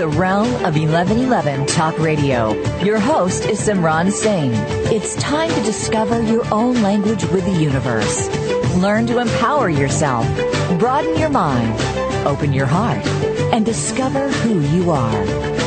[0.00, 2.54] The realm of 1111 Talk Radio.
[2.82, 4.50] Your host is Simran Singh.
[4.90, 8.26] It's time to discover your own language with the universe.
[8.76, 10.26] Learn to empower yourself,
[10.78, 11.78] broaden your mind,
[12.26, 13.06] open your heart,
[13.52, 15.24] and discover who you are.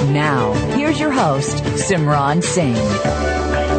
[0.08, 1.58] Now, here's your host,
[1.88, 2.76] Simran Singh.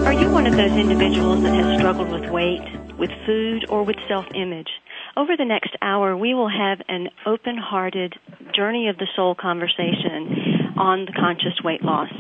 [0.07, 2.63] Are you one of those individuals that has struggled with weight,
[2.97, 4.69] with food, or with self image?
[5.17, 8.15] Over the next hour, we will have an open hearted
[8.55, 12.11] journey of the soul conversation on the conscious weight loss.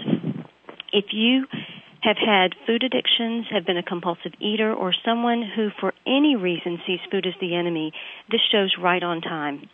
[0.92, 1.46] If you
[2.02, 6.78] have had food addictions, have been a compulsive eater, or someone who for any reason
[6.86, 7.92] sees food as the enemy,
[8.30, 9.68] this show's right on time.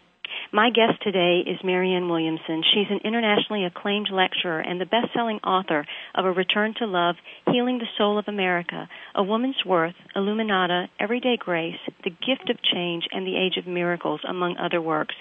[0.52, 2.62] My guest today is Marianne Williamson.
[2.74, 7.16] She's an internationally acclaimed lecturer and the best-selling author of A Return to Love,
[7.50, 13.04] Healing the Soul of America, A Woman's Worth, Illuminata, Everyday Grace, The Gift of Change,
[13.12, 15.14] and The Age of Miracles, among other works.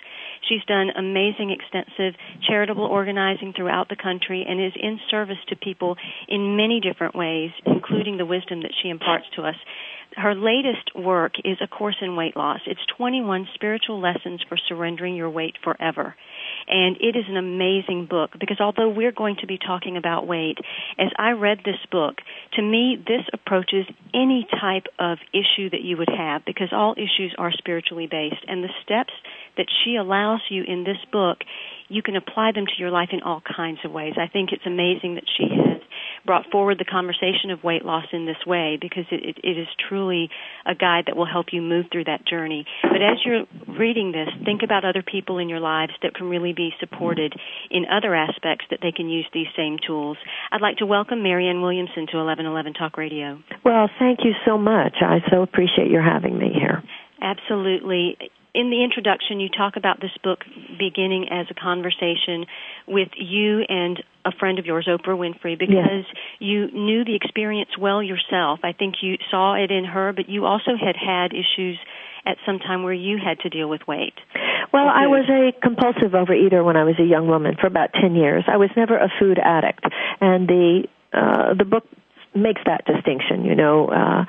[0.48, 2.16] She's done amazing, extensive
[2.48, 5.96] charitable organizing throughout the country and is in service to people
[6.28, 9.56] in many different ways, including the wisdom that she imparts to us
[10.16, 12.62] her latest work is A Course in Weight Loss.
[12.66, 16.16] It's 21 spiritual lessons for surrendering your weight forever.
[16.68, 20.58] And it is an amazing book because although we're going to be talking about weight,
[20.98, 22.16] as I read this book,
[22.54, 27.34] to me this approaches any type of issue that you would have because all issues
[27.38, 28.44] are spiritually based.
[28.48, 29.14] And the steps
[29.58, 31.40] that she allows you in this book,
[31.88, 34.14] you can apply them to your life in all kinds of ways.
[34.18, 35.82] I think it's amazing that she has
[36.26, 39.68] brought forward the conversation of weight loss in this way because it, it, it is
[39.88, 40.30] truly
[40.66, 42.66] a guide that will help you move through that journey.
[42.84, 43.46] But as you're
[43.78, 47.34] reading this, think about other people in your lives that can really be supported
[47.72, 50.18] in other aspects that they can use these same tools.
[50.52, 53.40] I'd like to welcome Marianne Williamson to 1111 Talk Radio.
[53.64, 54.96] Well, thank you so much.
[55.02, 56.84] I so appreciate your having me here.
[57.22, 58.18] Absolutely
[58.60, 60.40] in the introduction, you talk about this book
[60.78, 62.46] beginning as a conversation
[62.88, 66.18] with you and a friend of yours, Oprah Winfrey, because yes.
[66.40, 68.60] you knew the experience well yourself.
[68.64, 71.80] I think you saw it in her, but you also had had issues
[72.26, 74.16] at some time where you had to deal with weight.
[74.74, 78.16] Well, I was a compulsive overeater when I was a young woman for about 10
[78.16, 78.44] years.
[78.46, 79.86] I was never a food addict.
[80.20, 81.86] And the uh the book
[82.36, 83.46] makes that distinction.
[83.46, 84.26] You know, uh,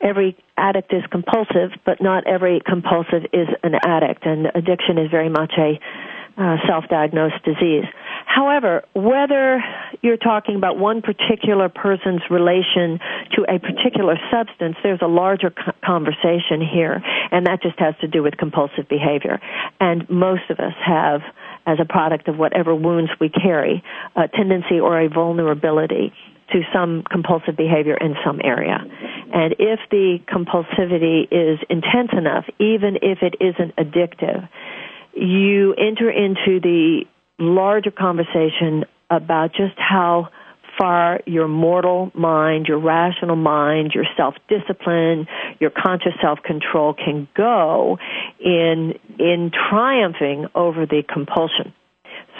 [0.00, 5.28] every addict is compulsive, but not every compulsive is an addict, and addiction is very
[5.28, 5.78] much a
[6.36, 7.84] uh, self-diagnosed disease.
[8.24, 9.62] However, whether
[10.00, 12.98] you're talking about one particular person's relation
[13.36, 15.52] to a particular substance, there's a larger
[15.84, 19.40] conversation here, and that just has to do with compulsive behavior.
[19.78, 21.20] And most of us have,
[21.66, 23.82] as a product of whatever wounds we carry,
[24.16, 26.14] a tendency or a vulnerability
[26.52, 28.78] to some compulsive behavior in some area.
[29.32, 34.48] And if the compulsivity is intense enough, even if it isn't addictive,
[35.14, 37.04] you enter into the
[37.38, 40.28] larger conversation about just how
[40.78, 45.26] far your mortal mind, your rational mind, your self-discipline,
[45.60, 47.98] your conscious self-control can go
[48.40, 51.74] in in triumphing over the compulsion.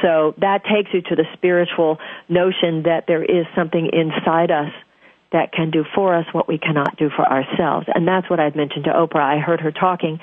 [0.03, 1.99] So that takes you to the spiritual
[2.29, 4.73] notion that there is something inside us
[5.33, 7.87] that can do for us what we cannot do for ourselves.
[7.95, 9.23] And that's what I'd mentioned to Oprah.
[9.23, 10.21] I heard her talking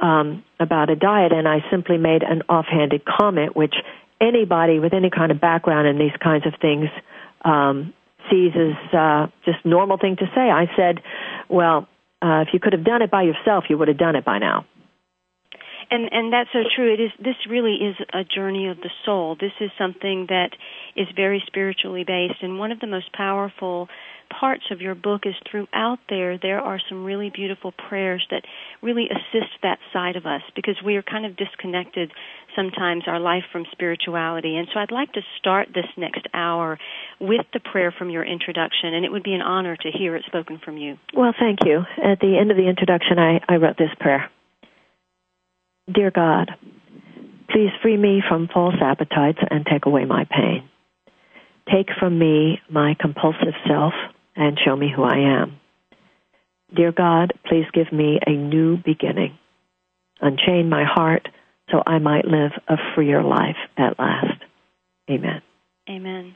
[0.00, 3.74] um, about a diet, and I simply made an offhanded comment, which
[4.20, 6.88] anybody with any kind of background in these kinds of things
[7.44, 7.94] um,
[8.30, 10.50] sees as uh, just normal thing to say.
[10.50, 11.02] I said,
[11.48, 11.86] "Well,
[12.20, 14.38] uh, if you could have done it by yourself, you would have done it by
[14.38, 14.66] now."
[15.90, 16.92] And and that's so true.
[16.92, 19.36] It is this really is a journey of the soul.
[19.38, 20.50] This is something that
[20.96, 23.88] is very spiritually based and one of the most powerful
[24.28, 28.42] parts of your book is throughout there there are some really beautiful prayers that
[28.82, 32.12] really assist that side of us because we are kind of disconnected
[32.54, 34.56] sometimes our life from spirituality.
[34.56, 36.78] And so I'd like to start this next hour
[37.20, 40.24] with the prayer from your introduction and it would be an honor to hear it
[40.26, 40.98] spoken from you.
[41.14, 41.84] Well thank you.
[42.02, 44.30] At the end of the introduction I, I wrote this prayer
[45.92, 46.50] Dear God,
[47.50, 50.68] please free me from false appetites and take away my pain.
[51.72, 53.94] Take from me my compulsive self
[54.36, 55.58] and show me who I am.
[56.74, 59.38] Dear God, please give me a new beginning.
[60.20, 61.28] Unchain my heart
[61.70, 64.42] so I might live a freer life at last.
[65.10, 65.42] Amen.
[65.88, 66.34] Amen.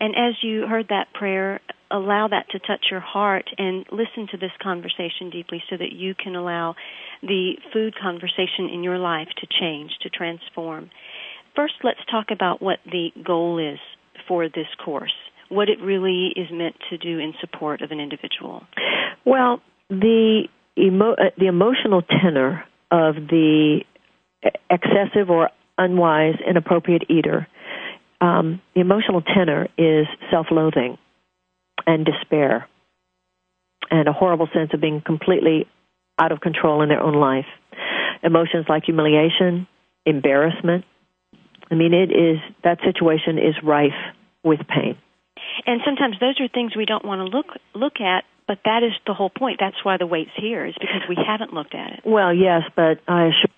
[0.00, 1.60] And as you heard that prayer,
[1.94, 6.14] allow that to touch your heart and listen to this conversation deeply so that you
[6.14, 6.74] can allow
[7.22, 10.90] the food conversation in your life to change, to transform.
[11.54, 13.78] First, let's talk about what the goal is
[14.26, 15.14] for this course,
[15.48, 18.64] what it really is meant to do in support of an individual.
[19.24, 23.80] Well, the emo- uh, the emotional tenor of the
[24.68, 27.46] excessive or unwise, inappropriate eater,
[28.20, 30.98] um, the emotional tenor is self-loathing
[31.86, 32.68] and despair
[33.90, 35.66] and a horrible sense of being completely
[36.18, 37.46] out of control in their own life.
[38.22, 39.66] Emotions like humiliation,
[40.06, 40.84] embarrassment.
[41.70, 43.92] I mean, it is that situation is rife
[44.42, 44.96] with pain.
[45.66, 48.92] And sometimes those are things we don't want to look look at, but that is
[49.06, 49.58] the whole point.
[49.60, 52.00] That's why the weight's here is because we haven't looked at it.
[52.04, 53.50] Well, yes, but I assure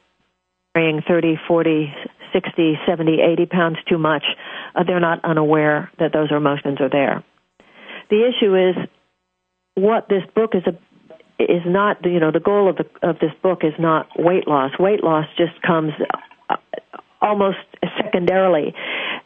[0.75, 1.93] carrying 30, 40,
[2.33, 4.25] 60, 70, 80 pounds too much,
[4.75, 7.25] uh, they're not unaware that those emotions are there.
[8.11, 8.89] The issue is
[9.75, 10.77] what this book is a,
[11.43, 14.73] is not you know the goal of the of this book is not weight loss.
[14.79, 15.93] Weight loss just comes
[16.49, 16.57] uh,
[17.21, 17.59] almost
[18.03, 18.75] secondarily.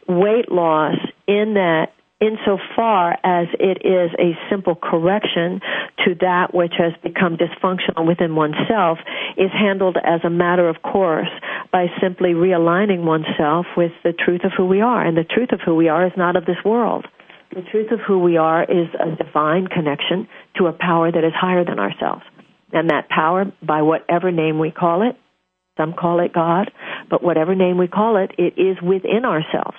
[0.07, 0.97] Weight loss
[1.27, 5.59] in that insofar as it is a simple correction
[6.05, 8.99] to that which has become dysfunctional within oneself,
[9.37, 11.29] is handled as a matter of course
[11.71, 15.03] by simply realigning oneself with the truth of who we are.
[15.03, 17.07] And the truth of who we are is not of this world.
[17.53, 20.27] The truth of who we are is a divine connection
[20.57, 22.23] to a power that is higher than ourselves.
[22.71, 25.17] And that power, by whatever name we call it,
[25.77, 26.71] some call it God,
[27.09, 29.77] but whatever name we call it, it is within ourselves.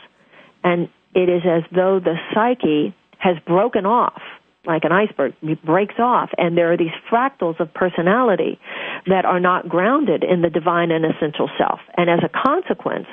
[0.63, 4.21] And it is as though the psyche has broken off
[4.67, 5.35] like an iceberg
[5.65, 8.61] breaks off and there are these fractals of personality
[9.07, 13.09] that are not grounded in the divine and essential self and as a consequence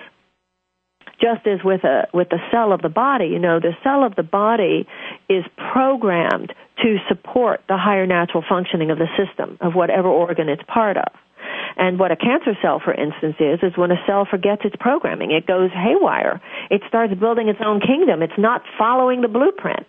[1.19, 4.15] just as with a with the cell of the body you know the cell of
[4.15, 4.87] the body
[5.29, 10.63] is programmed to support the higher natural functioning of the system of whatever organ it's
[10.67, 11.11] part of
[11.77, 15.31] and what a cancer cell, for instance, is, is when a cell forgets its programming.
[15.31, 16.41] It goes haywire.
[16.69, 18.21] It starts building its own kingdom.
[18.21, 19.85] It's not following the blueprint.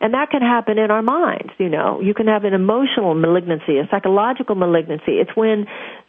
[0.00, 2.00] And that can happen in our minds, you know.
[2.00, 5.12] You can have an emotional malignancy, a psychological malignancy.
[5.20, 5.66] It's when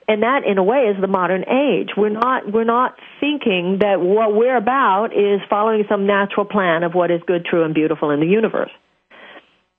[0.08, 1.92] and that in a way is the modern age.
[1.96, 6.94] We're not we're not thinking that what we're about is following some natural plan of
[6.94, 8.72] what is good, true and beautiful in the universe.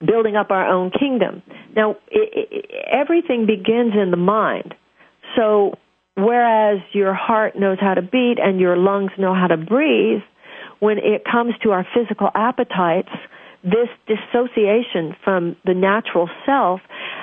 [0.05, 1.43] Building up our own kingdom.
[1.75, 4.75] Now, it, it, everything begins in the mind.
[5.37, 5.75] So,
[6.15, 10.23] whereas your heart knows how to beat and your lungs know how to breathe,
[10.81, 13.09] when it comes to our physical appetites,
[13.65, 16.81] this dissociation from the natural self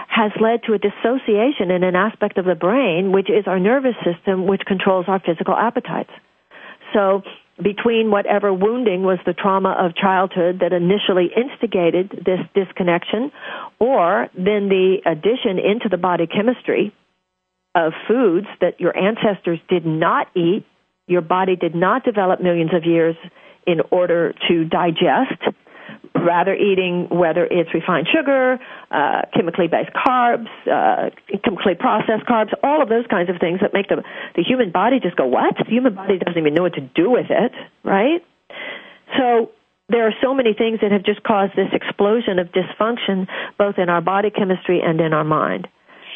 [0.10, 3.96] has led to a dissociation in an aspect of the brain, which is our nervous
[4.04, 6.10] system, which controls our physical appetites.
[6.94, 7.22] So,
[7.62, 13.32] between whatever wounding was the trauma of childhood that initially instigated this disconnection,
[13.78, 16.92] or then the addition into the body chemistry
[17.76, 20.66] of foods that your ancestors did not eat,
[21.08, 23.16] your body did not develop millions of years
[23.68, 25.40] in order to digest,
[26.22, 28.60] rather eating whether it's refined sugar,
[28.92, 31.10] uh, chemically based carbs, uh,
[31.44, 34.04] chemically processed carbs, all of those kinds of things that make the,
[34.36, 35.56] the human body just go, what?
[35.58, 37.52] The human body doesn't even know what to do with it,
[37.84, 38.24] right?
[39.18, 39.52] So
[39.90, 43.90] there are so many things that have just caused this explosion of dysfunction both in
[43.90, 45.68] our body chemistry and in our mind.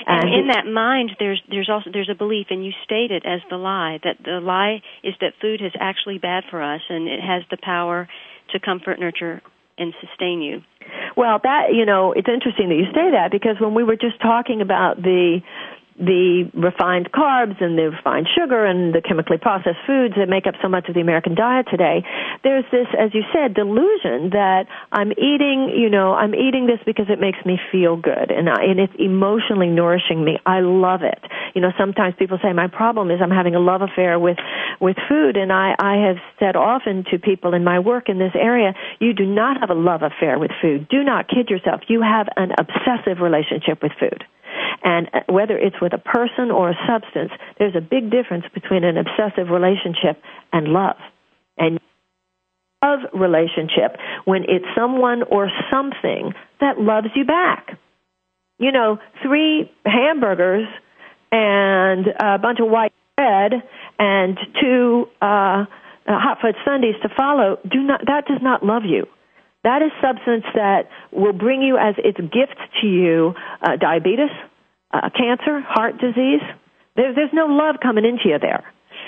[0.08, 3.40] And in that mind, there's there's also there's a belief, and you state it as
[3.50, 7.22] the lie that the lie is that food is actually bad for us, and it
[7.22, 8.08] has the power
[8.52, 9.42] to comfort, nurture,
[9.78, 10.62] and sustain you.
[11.18, 14.22] Well, that you know, it's interesting that you say that because when we were just
[14.22, 15.42] talking about the
[15.98, 20.56] the refined carbs and the refined sugar and the chemically processed foods that make up
[20.62, 22.04] so much of the American diet today,
[22.44, 27.08] there's this, as you said, delusion that I'm eating, you know, I'm eating this because
[27.08, 30.38] it makes me feel good and, I, and it's emotionally nourishing me.
[30.46, 31.24] I love it.
[31.56, 34.38] You know, sometimes people say my problem is I'm having a love affair with,
[34.82, 38.36] with food and I, I have said often to people in my work in this
[38.36, 40.90] area, you do not have a love affair with food.
[40.90, 41.82] Do not kid yourself.
[41.88, 44.26] You have an obsessive relationship with food.
[44.84, 48.84] And uh, whether it's with a person or a substance, there's a big difference between
[48.84, 50.98] an obsessive relationship and love.
[51.58, 51.80] And
[52.84, 57.78] love relationship when it's someone or something that loves you back.
[58.58, 60.68] You know, three hamburgers
[61.32, 63.52] and a bunch of white bread
[64.00, 65.66] and two uh, uh,
[66.08, 69.06] hot fudge sundaes to follow, do not that does not love you.
[69.64, 74.30] That is substance that will bring you as its gift to you uh, diabetes,
[75.04, 76.42] uh, cancer, heart disease.
[76.96, 78.64] There, there's no love coming into you there.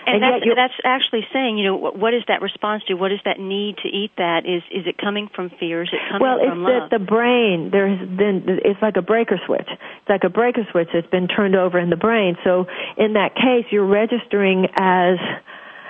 [0.07, 2.93] And, and that's, that's actually saying, you know, what is that response to?
[2.93, 4.45] What is that need to eat that?
[4.45, 5.83] Is is it coming from fear?
[5.83, 6.71] Is it coming well, from love?
[6.71, 8.59] Well, it's that the brain there has been.
[8.63, 9.67] It's like a breaker switch.
[9.67, 12.37] It's like a breaker switch that's been turned over in the brain.
[12.45, 15.17] So in that case, you're registering as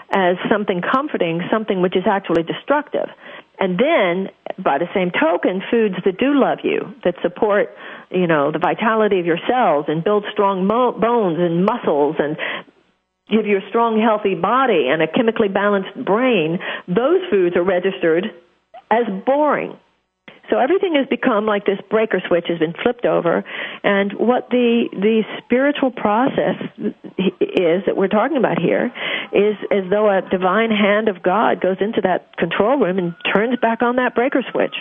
[0.10, 3.10] as something comforting, something which is actually destructive.
[3.60, 4.30] And then,
[4.64, 7.70] by the same token, foods that do love you, that support,
[8.12, 12.38] you know, the vitality of your cells and build strong mo- bones and muscles and
[13.30, 18.26] give you a strong, healthy body and a chemically balanced brain, those foods are registered
[18.92, 19.78] as boring.
[20.50, 23.44] So everything has become like this breaker switch has been flipped over,
[23.84, 26.56] and what the the spiritual process
[27.42, 28.92] is that we're talking about here
[29.34, 33.60] is as though a divine hand of God goes into that control room and turns
[33.60, 34.75] back on that breaker switch.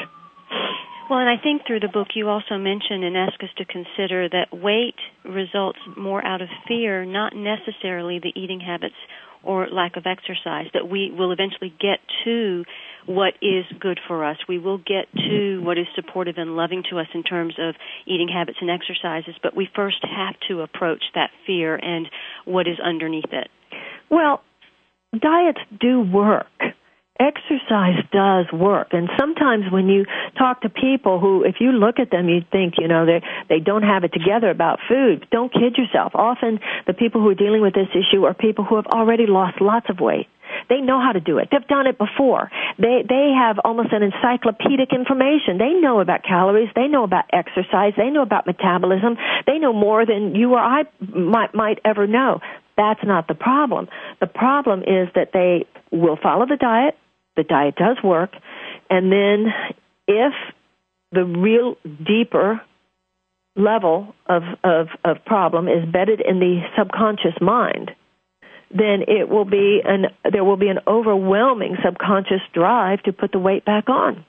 [1.09, 4.29] Well, and I think through the book you also mention and ask us to consider
[4.29, 8.97] that weight results more out of fear, not necessarily the eating habits
[9.45, 12.65] or lack of exercise, that we will eventually get to
[13.07, 14.37] what is good for us.
[14.49, 17.75] We will get to what is supportive and loving to us in terms of
[18.07, 22.09] eating habits and exercises, but we first have to approach that fear and
[22.45, 23.49] what is underneath it.
[24.11, 24.43] Well,
[25.13, 26.47] diets do work
[27.21, 30.05] exercise does work and sometimes when you
[30.39, 33.61] talk to people who if you look at them you think you know they they
[33.61, 37.63] don't have it together about food don't kid yourself often the people who are dealing
[37.63, 40.29] with this issue are people who have already lost lots of weight
[40.69, 41.49] they know how to do it.
[41.51, 42.51] They've done it before.
[42.79, 45.59] They they have almost an encyclopedic information.
[45.59, 46.71] They know about calories.
[46.75, 47.93] They know about exercise.
[47.97, 49.17] They know about metabolism.
[49.47, 52.41] They know more than you or I might might ever know.
[52.77, 53.89] That's not the problem.
[54.21, 56.97] The problem is that they will follow the diet
[57.37, 58.31] the diet does work.
[58.91, 59.53] And then
[60.07, 60.33] if
[61.13, 62.61] the real deeper
[63.57, 67.91] level of, of, of problem is bedded in the subconscious mind,
[68.71, 73.39] then it will be an there will be an overwhelming subconscious drive to put the
[73.39, 74.25] weight back on.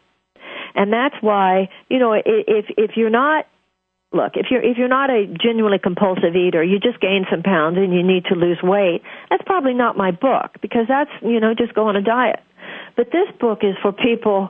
[0.75, 3.47] And that's why, you know, if if you're not
[4.13, 7.77] look, if you're if you're not a genuinely compulsive eater, you just gain some pounds
[7.77, 11.53] and you need to lose weight, that's probably not my book because that's, you know,
[11.57, 12.39] just go on a diet.
[12.95, 14.49] But this book is for people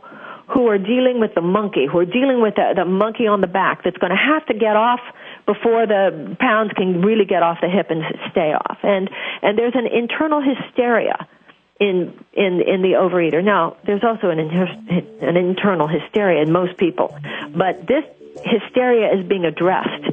[0.54, 3.48] who are dealing with the monkey, who are dealing with the, the monkey on the
[3.48, 5.02] back that's going to have to get off
[5.46, 8.78] before the pounds can really get off the hip and stay off.
[8.84, 9.10] And
[9.42, 11.28] and there's an internal hysteria
[11.80, 13.44] in in in the overeater.
[13.44, 17.18] Now, there's also an an internal hysteria in most people,
[17.56, 18.06] but this
[18.46, 20.06] hysteria is being addressed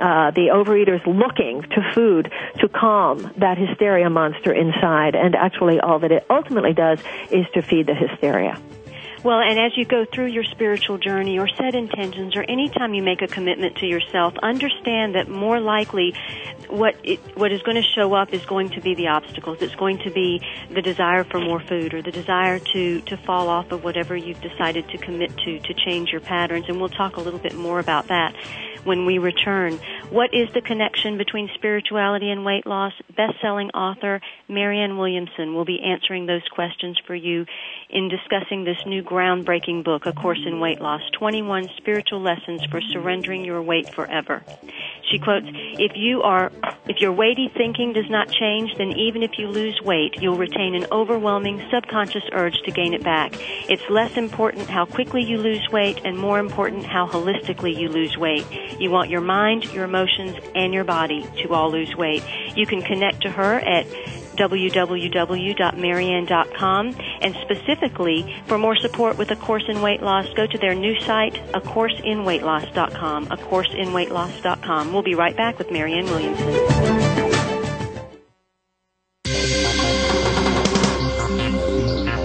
[0.00, 5.14] uh, the overeaters looking to food to calm that hysteria monster inside.
[5.14, 8.60] And actually, all that it ultimately does is to feed the hysteria.
[9.22, 13.02] Well, and as you go through your spiritual journey or set intentions or anytime you
[13.02, 16.14] make a commitment to yourself, understand that more likely
[16.68, 19.58] what it, what is going to show up is going to be the obstacles.
[19.60, 23.48] It's going to be the desire for more food or the desire to to fall
[23.48, 27.16] off of whatever you've decided to commit to to change your patterns and we'll talk
[27.16, 28.34] a little bit more about that
[28.84, 29.78] when we return.
[30.10, 32.92] What is the connection between spirituality and weight loss?
[33.14, 37.46] Best-selling author Marianne Williamson will be answering those questions for you
[37.92, 42.80] in discussing this new groundbreaking book, A Course in Weight Loss, 21 Spiritual Lessons for
[42.80, 44.42] Surrendering Your Weight Forever.
[45.10, 46.52] She quotes, if you are,
[46.86, 50.76] if your weighty thinking does not change, then even if you lose weight, you'll retain
[50.76, 53.34] an overwhelming subconscious urge to gain it back.
[53.68, 58.16] It's less important how quickly you lose weight and more important how holistically you lose
[58.16, 58.46] weight.
[58.78, 62.22] You want your mind, your emotions, and your body to all lose weight.
[62.54, 63.86] You can connect to her at
[64.40, 70.74] www.marianne.com and specifically for more support with A Course in Weight Loss, go to their
[70.74, 74.92] new site, acourseinweightloss.com, acourseinweightloss.com.
[74.92, 76.48] We'll be right back with Marianne Williamson.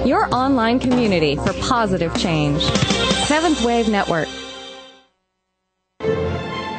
[0.07, 2.61] Your online community for positive change.
[3.25, 4.27] Seventh Wave Network.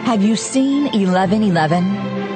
[0.07, 2.15] Have you seen 1111?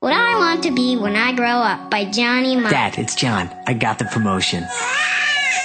[0.00, 2.70] What I want to be when I grow up by Johnny Marr.
[2.70, 3.48] Dad, it's John.
[3.66, 4.66] I got the promotion.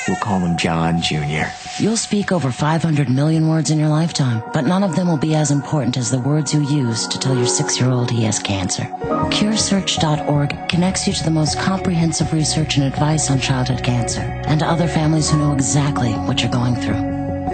[0.07, 1.51] We'll call him John Jr.
[1.79, 5.35] You'll speak over 500 million words in your lifetime, but none of them will be
[5.35, 8.83] as important as the words you use to tell your six-year-old he has cancer.
[8.83, 14.65] CureSearch.org connects you to the most comprehensive research and advice on childhood cancer, and to
[14.65, 16.95] other families who know exactly what you're going through.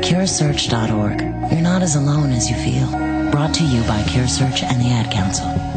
[0.04, 1.22] CureSearch.org.
[1.52, 2.88] You're not as alone as you feel.
[3.32, 5.77] Brought to you by CureSearch and the Ad Council.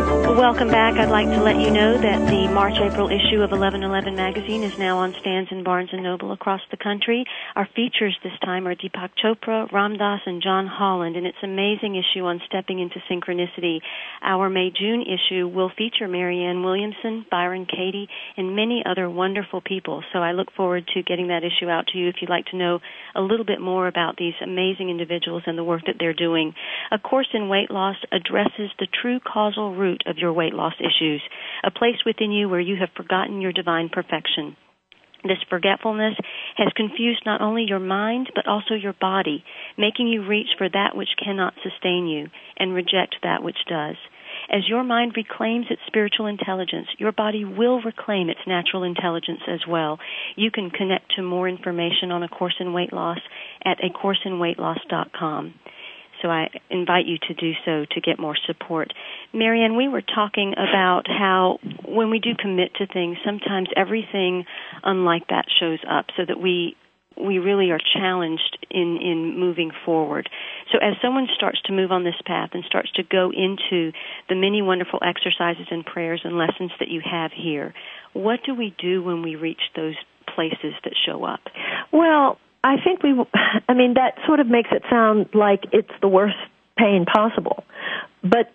[0.31, 0.95] Welcome back.
[0.95, 4.97] I'd like to let you know that the March-April issue of 1111 magazine is now
[4.97, 7.25] on stands in Barnes & Noble across the country.
[7.55, 11.95] Our features this time are Deepak Chopra, Ram Dass, and John Holland, and it's amazing
[11.95, 13.79] issue on stepping into synchronicity.
[14.21, 20.03] Our May-June issue will feature Marianne Williamson, Byron Katie, and many other wonderful people.
[20.11, 22.57] So I look forward to getting that issue out to you if you'd like to
[22.57, 22.79] know
[23.15, 26.53] a little bit more about these amazing individuals and the work that they're doing.
[26.91, 31.21] A Course in Weight Loss addresses the true causal root of your weight loss issues,
[31.63, 34.55] a place within you where you have forgotten your divine perfection.
[35.23, 36.15] This forgetfulness
[36.57, 39.43] has confused not only your mind, but also your body,
[39.77, 43.95] making you reach for that which cannot sustain you and reject that which does.
[44.49, 49.59] As your mind reclaims its spiritual intelligence, your body will reclaim its natural intelligence as
[49.67, 49.99] well.
[50.35, 53.19] You can connect to more information on A Course in Weight Loss
[53.63, 55.53] at acourseinweightloss.com.
[56.21, 58.93] So I invite you to do so to get more support.
[59.33, 64.45] Marianne, we were talking about how when we do commit to things, sometimes everything
[64.83, 66.75] unlike that shows up so that we
[67.17, 70.29] we really are challenged in, in moving forward.
[70.71, 73.91] So as someone starts to move on this path and starts to go into
[74.29, 77.73] the many wonderful exercises and prayers and lessons that you have here,
[78.13, 79.95] what do we do when we reach those
[80.33, 81.41] places that show up?
[81.91, 83.13] Well, I think we,
[83.67, 86.35] I mean, that sort of makes it sound like it's the worst
[86.77, 87.63] pain possible.
[88.21, 88.51] But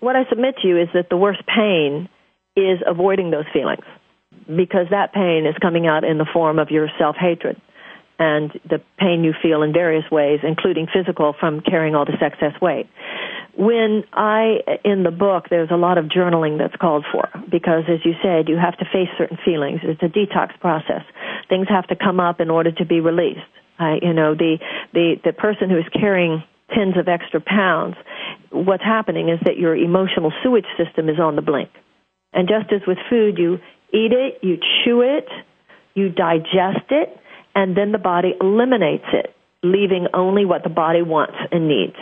[0.00, 2.08] what I submit to you is that the worst pain
[2.56, 3.84] is avoiding those feelings
[4.46, 7.60] because that pain is coming out in the form of your self hatred
[8.18, 12.52] and the pain you feel in various ways, including physical from carrying all this excess
[12.62, 12.88] weight.
[13.56, 18.04] When I, in the book, there's a lot of journaling that's called for because, as
[18.04, 19.80] you said, you have to face certain feelings.
[19.82, 21.02] It's a detox process.
[21.48, 23.40] Things have to come up in order to be released.
[23.78, 24.58] You know, the,
[24.92, 26.42] the, the person who is carrying
[26.74, 27.96] tens of extra pounds,
[28.50, 31.70] what's happening is that your emotional sewage system is on the blink.
[32.32, 33.58] And just as with food, you
[33.92, 35.28] eat it, you chew it,
[35.94, 37.16] you digest it,
[37.54, 41.94] and then the body eliminates it, leaving only what the body wants and needs.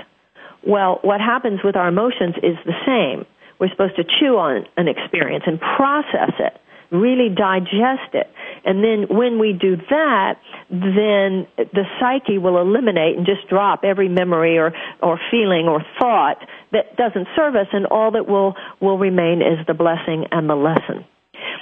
[0.66, 3.26] Well, what happens with our emotions is the same.
[3.58, 6.60] We're supposed to chew on an experience and process it,
[6.92, 8.30] really digest it.
[8.64, 10.38] And then when we do that,
[10.70, 16.36] then the psyche will eliminate and just drop every memory or, or feeling or thought
[16.70, 20.54] that doesn't serve us, and all that will will remain is the blessing and the
[20.54, 21.04] lesson.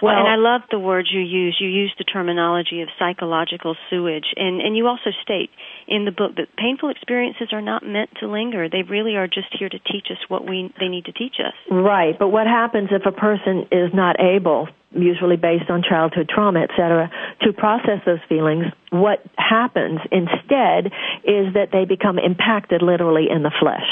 [0.02, 1.56] Well, and I love the words you use.
[1.60, 5.50] You use the terminology of psychological sewage, and and you also state
[5.86, 8.68] in the book that painful experiences are not meant to linger.
[8.68, 11.54] They really are just here to teach us what we they need to teach us.
[11.70, 12.18] Right.
[12.18, 17.10] But what happens if a person is not able, usually based on childhood trauma, etc.,
[17.42, 18.64] to process those feelings?
[18.90, 20.92] What happens instead
[21.24, 23.86] is that they become impacted literally in the flesh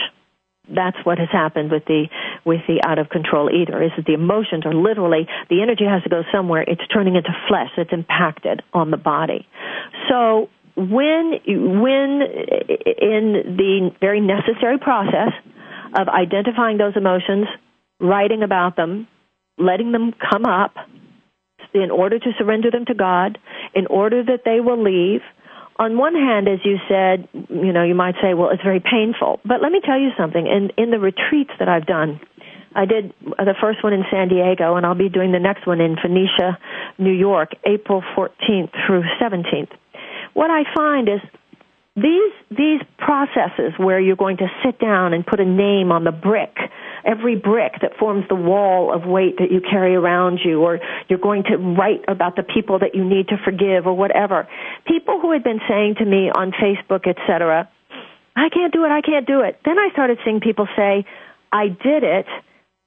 [0.74, 2.06] that's what has happened with the
[2.44, 6.02] with the out of control eater is that the emotions are literally the energy has
[6.02, 6.62] to go somewhere.
[6.66, 9.46] It's turning into flesh it's impacted on the body.
[10.08, 15.32] So when when in the very necessary process
[15.98, 17.46] of identifying those emotions
[18.00, 19.08] writing about them
[19.58, 20.74] letting them come up
[21.74, 23.38] in order to surrender them to God
[23.74, 25.20] in order that they will leave
[25.78, 29.40] on one hand, as you said, you know, you might say, well, it's very painful.
[29.44, 30.46] But let me tell you something.
[30.46, 32.20] In, in the retreats that I've done,
[32.74, 35.80] I did the first one in San Diego, and I'll be doing the next one
[35.80, 36.58] in Phoenicia,
[36.98, 39.70] New York, April 14th through 17th.
[40.34, 41.20] What I find is
[42.02, 46.12] these these processes where you're going to sit down and put a name on the
[46.12, 46.56] brick
[47.04, 51.18] every brick that forms the wall of weight that you carry around you, or you're
[51.18, 54.48] going to write about the people that you need to forgive, or whatever.
[54.86, 57.68] People who had been saying to me on Facebook, etc.,
[58.36, 59.58] I can't do it, I can't do it.
[59.64, 61.04] Then I started seeing people say,
[61.52, 62.26] I did it.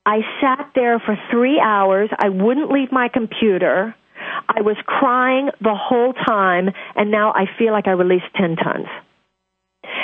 [0.06, 2.10] I sat there for three hours.
[2.17, 3.95] I wouldn't leave my computer.
[4.47, 8.88] I was crying the whole time, and now I feel like I released 10 tons.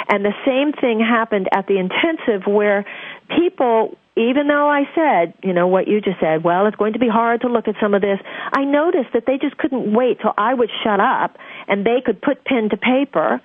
[0.10, 2.86] And the same thing happened at the intensive where
[3.30, 7.00] people, even though I said, you know, what you just said, well, it's going to
[7.00, 8.20] be hard to look at some of this,
[8.54, 12.22] I noticed that they just couldn't wait till I would shut up and they could
[12.22, 13.42] put pen to paper.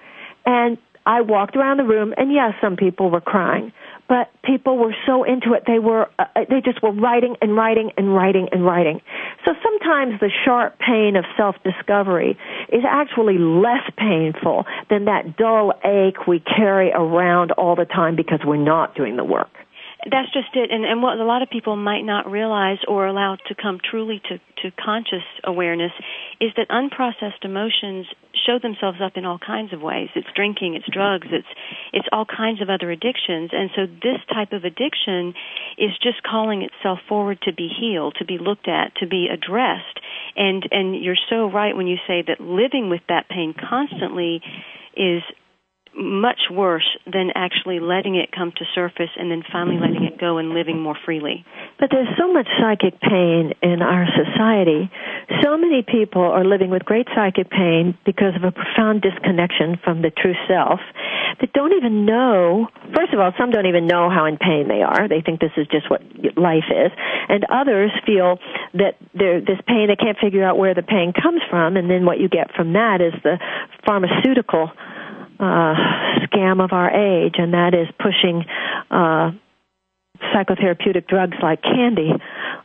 [0.46, 3.72] And I walked around the room, and yes, some people were crying
[4.12, 7.56] but people were so into it they were uh, uh, they just were writing and
[7.56, 9.00] writing and writing and writing.
[9.46, 12.36] So sometimes the sharp pain of self discovery
[12.70, 18.40] is actually less painful than that dull ache we carry around all the time because
[18.44, 19.48] we're not doing the work
[20.10, 20.70] that's just it.
[20.70, 24.20] And and what a lot of people might not realize or allow to come truly
[24.28, 25.92] to to conscious awareness
[26.40, 28.06] is that unprocessed emotions
[28.46, 30.08] show themselves up in all kinds of ways.
[30.16, 31.46] It's drinking it's drugs it's
[31.92, 33.50] it's all kinds of other addictions.
[33.52, 35.34] And so this type of addiction
[35.78, 40.00] is just calling itself forward to be healed to be looked at to be addressed.
[40.36, 44.42] And and you're so right when you say that living with that pain constantly
[44.96, 45.22] is
[45.94, 50.38] much worse than actually letting it come to surface and then finally letting it go
[50.38, 51.44] and living more freely.
[51.78, 54.90] But there's so much psychic pain in our society.
[55.42, 60.00] So many people are living with great psychic pain because of a profound disconnection from
[60.00, 60.80] the true self
[61.40, 64.82] that don't even know, first of all, some don't even know how in pain they
[64.82, 65.08] are.
[65.08, 66.00] They think this is just what
[66.36, 66.92] life is.
[67.28, 68.38] And others feel
[68.74, 72.18] that this pain, they can't figure out where the pain comes from, and then what
[72.20, 73.38] you get from that is the
[73.84, 74.70] pharmaceutical
[75.42, 75.74] uh,
[76.24, 78.44] scam of our age, and that is pushing
[78.90, 79.32] uh,
[80.32, 82.12] psychotherapeutic drugs like candy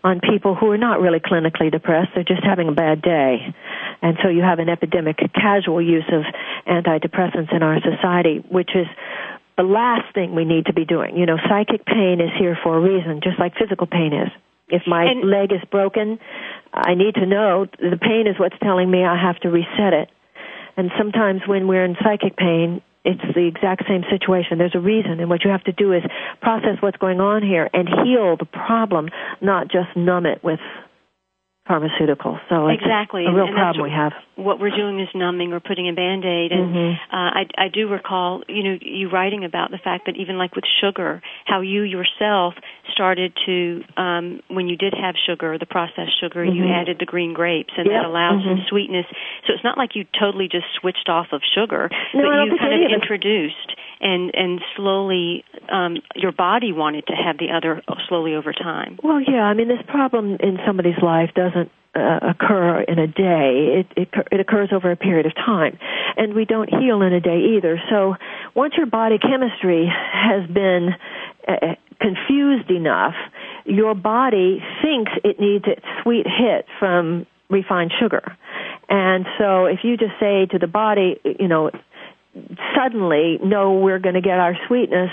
[0.04, 2.12] on people who are not really clinically depressed.
[2.14, 3.54] They're just having a bad day.
[4.02, 6.22] And so you have an epidemic casual use of
[6.68, 8.86] antidepressants in our society, which is
[9.58, 11.18] the last thing we need to be doing.
[11.18, 14.30] You know, psychic pain is here for a reason, just like physical pain is.
[14.70, 16.20] If my and, leg is broken,
[16.74, 20.10] I need to know the pain is what's telling me I have to reset it.
[20.78, 24.58] And sometimes when we're in psychic pain, it's the exact same situation.
[24.58, 26.04] There's a reason, and what you have to do is
[26.42, 29.10] process what's going on here and heal the problem,
[29.42, 30.60] not just numb it with
[31.68, 32.40] pharmaceuticals.
[32.50, 34.14] So exactly, a real and, problem we have.
[34.36, 36.52] What we're doing is numbing or putting a band aid.
[36.52, 37.16] And mm-hmm.
[37.16, 40.56] uh, I, I do recall, you know, you writing about the fact that even like
[40.56, 42.54] with sugar, how you yourself
[42.94, 46.56] started to, um, when you did have sugar, the processed sugar, mm-hmm.
[46.56, 48.02] you added the green grapes, and yep.
[48.02, 48.62] that allowed mm-hmm.
[48.62, 49.06] some sweetness.
[49.46, 52.84] So it's not like you totally just switched off of sugar, no, but you kind
[52.84, 58.54] of introduced and and slowly um, your body wanted to have the other slowly over
[58.54, 59.00] time.
[59.04, 63.82] Well, yeah, I mean this problem in somebody's life doesn't uh, occur in a day.
[63.82, 65.78] It, it it occurs over a period of time,
[66.16, 67.82] and we don't heal in a day either.
[67.90, 68.16] So
[68.56, 70.90] once your body chemistry has been
[71.48, 73.16] uh, confused enough,
[73.66, 78.38] your body thinks it needs its sweet hit from refined sugar.
[78.90, 81.72] And so if you just say to the body, you know,
[82.76, 85.12] suddenly no, we're going to get our sweetness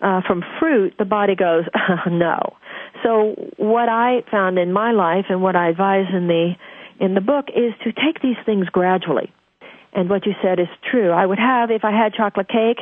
[0.00, 1.64] uh, from fruit, the body goes,
[2.10, 2.56] no.
[3.02, 6.52] So what I found in my life and what I advise in the
[7.00, 9.32] in the book is to take these things gradually.
[9.92, 11.10] And what you said is true.
[11.10, 12.78] I would have, if I had chocolate cake,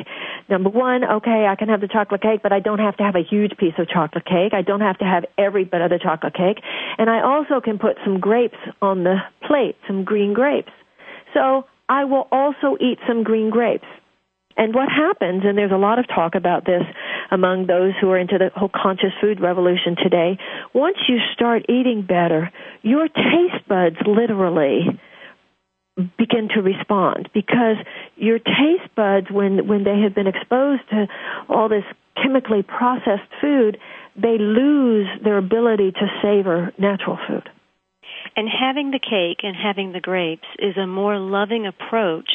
[0.49, 3.15] Number one, okay, I can have the chocolate cake, but I don't have to have
[3.15, 4.53] a huge piece of chocolate cake.
[4.53, 6.57] I don't have to have every bit of the chocolate cake.
[6.97, 10.71] And I also can put some grapes on the plate, some green grapes.
[11.33, 13.87] So I will also eat some green grapes.
[14.55, 16.83] And what happens, and there's a lot of talk about this
[17.31, 20.37] among those who are into the whole conscious food revolution today,
[20.73, 22.51] once you start eating better,
[22.83, 24.99] your taste buds literally
[26.17, 27.77] begin to respond because
[28.15, 31.07] your taste buds when when they have been exposed to
[31.47, 31.83] all this
[32.21, 33.77] chemically processed food
[34.15, 37.47] they lose their ability to savor natural food
[38.35, 42.29] and having the cake and having the grapes is a more loving approach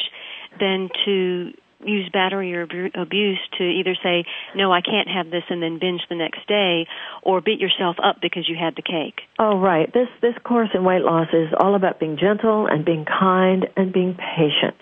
[0.59, 1.51] than to
[1.85, 4.25] use battery or abuse to either say
[4.55, 6.87] no I can't have this and then binge the next day
[7.23, 9.21] or beat yourself up because you had the cake.
[9.37, 9.91] Oh right.
[9.93, 13.93] This this course in weight loss is all about being gentle and being kind and
[13.93, 14.75] being patient.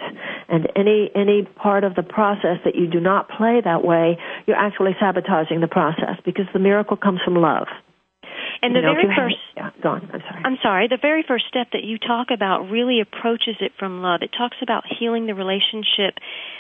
[0.50, 4.18] And any any part of the process that you do not play that way,
[4.48, 7.68] you're actually sabotaging the process because the miracle comes from love.
[8.62, 10.10] And the you know, very first, yeah, go on.
[10.12, 10.42] I'm sorry.
[10.46, 10.88] I'm sorry.
[10.88, 14.22] The very first step that you talk about really approaches it from love.
[14.24, 16.18] It talks about healing the relationship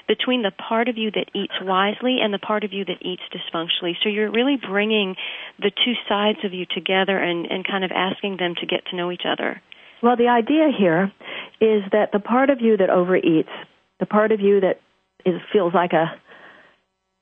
[0.08, 3.24] between the part of you that eats wisely and the part of you that eats
[3.34, 3.94] dysfunctionally.
[4.04, 5.16] So you're really bringing
[5.60, 8.96] the two sides of you together and, and kind of asking them to get to
[8.96, 9.62] know each other.
[10.02, 11.12] Well, the idea here
[11.60, 13.50] is that the part of you that overeats,
[14.00, 14.80] the part of you that
[15.26, 16.14] is feels like a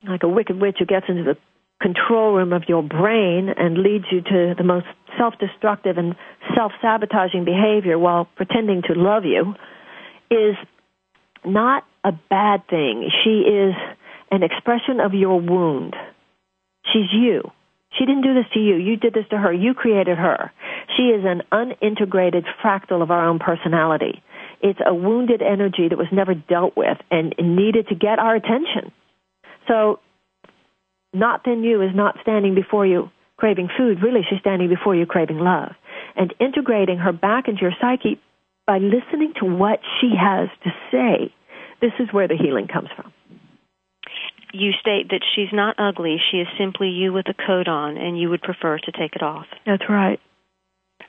[0.07, 1.38] like a wicked witch who gets into the
[1.81, 4.85] control room of your brain and leads you to the most
[5.17, 6.15] self-destructive and
[6.55, 9.53] self-sabotaging behavior while pretending to love you
[10.31, 10.55] is
[11.45, 13.09] not a bad thing.
[13.23, 13.73] She is
[14.31, 15.95] an expression of your wound.
[16.91, 17.51] She's you.
[17.97, 18.75] She didn't do this to you.
[18.75, 19.53] You did this to her.
[19.53, 20.51] You created her.
[20.97, 24.21] She is an unintegrated fractal of our own personality.
[24.61, 28.91] It's a wounded energy that was never dealt with and needed to get our attention.
[29.67, 29.99] So
[31.15, 34.01] not then you is not standing before you craving food.
[34.01, 35.73] Really, she's standing before you craving love.
[36.15, 38.19] And integrating her back into your psyche
[38.65, 41.34] by listening to what she has to say,
[41.82, 43.12] this is where the healing comes from.
[44.54, 46.17] You state that she's not ugly.
[46.32, 49.21] She is simply you with a coat on, and you would prefer to take it
[49.21, 49.45] off.
[49.65, 50.19] That's right.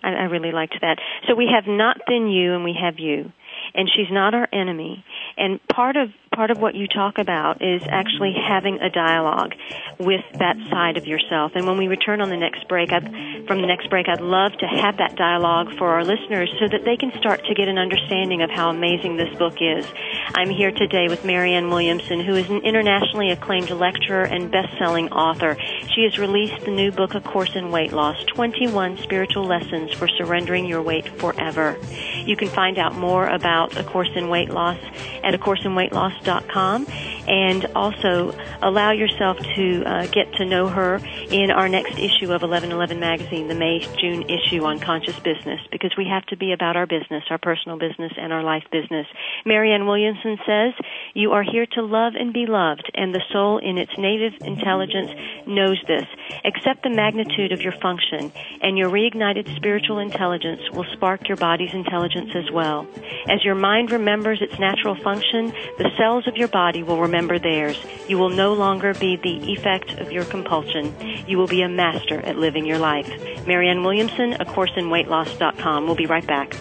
[0.03, 0.99] I, I really liked that.
[1.29, 3.31] So we have not then you, and we have you
[3.75, 5.05] and she's not our enemy.
[5.37, 9.55] And part of part of what you talk about is actually having a dialogue
[9.99, 11.53] with that side of yourself.
[11.55, 13.09] And when we return on the next break, I'd,
[13.47, 16.85] from the next break, I'd love to have that dialogue for our listeners so that
[16.85, 19.87] they can start to get an understanding of how amazing this book is.
[20.35, 25.57] I'm here today with Marianne Williamson, who is an internationally acclaimed lecturer and best-selling author.
[25.95, 30.07] She has released the new book, A Course in Weight Loss, 21 Spiritual Lessons for
[30.07, 31.79] Surrendering Your Weight Forever.
[32.27, 34.79] You can find out more about A Course in Weight Loss
[35.25, 41.99] at acourseinweightloss.com and also allow yourself to uh, get to know her in our next
[41.99, 46.37] issue of 1111 magazine, the May June issue on conscious business, because we have to
[46.37, 49.07] be about our business, our personal business, and our life business.
[49.45, 50.73] Marianne Williamson says,
[51.15, 55.11] You are here to love and be loved, and the soul in its native intelligence
[55.47, 56.05] knows this.
[56.45, 61.75] Accept the magnitude of your function, and your reignited spiritual intelligence will spark your body's
[61.75, 62.87] intelligence as well.
[63.29, 67.79] As your mind remembers its natural function, the cells of your body will remember theirs.
[68.09, 70.95] You will no longer be the effect of your compulsion.
[71.27, 73.09] You will be a master at living your life.
[73.47, 75.87] Marianne Williamson, A Course in Weight Loss.com.
[75.87, 76.57] We'll be right back.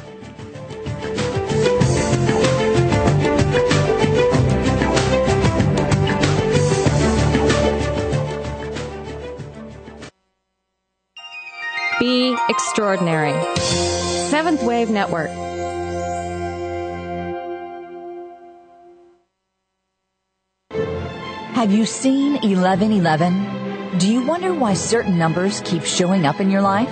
[12.00, 13.34] Be extraordinary.
[13.56, 15.45] Seventh Wave Network.
[21.56, 23.98] Have you seen 1111?
[23.98, 26.92] Do you wonder why certain numbers keep showing up in your life?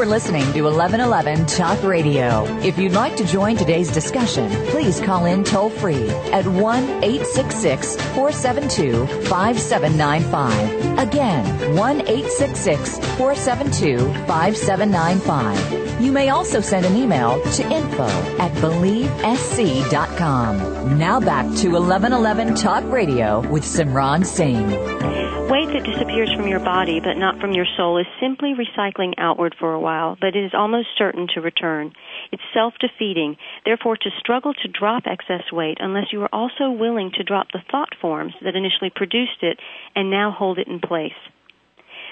[0.00, 2.44] Are listening to 1111 Talk Radio.
[2.60, 7.96] If you'd like to join today's discussion, please call in toll free at 1 866
[8.14, 11.06] 472 5795.
[11.06, 16.00] Again, 1 866 472 5795.
[16.00, 18.08] You may also send an email to info
[18.38, 20.98] at believesc.com.
[20.98, 25.10] Now back to 1111 Talk Radio with Simran Singh.
[25.50, 29.56] Weight that disappears from your body but not from your soul is simply recycling outward
[29.58, 29.89] for a while,
[30.20, 31.92] but it is almost certain to return.
[32.32, 33.36] It's self-defeating.
[33.64, 37.62] Therefore, to struggle to drop excess weight unless you are also willing to drop the
[37.70, 39.58] thought forms that initially produced it
[39.94, 41.12] and now hold it in place.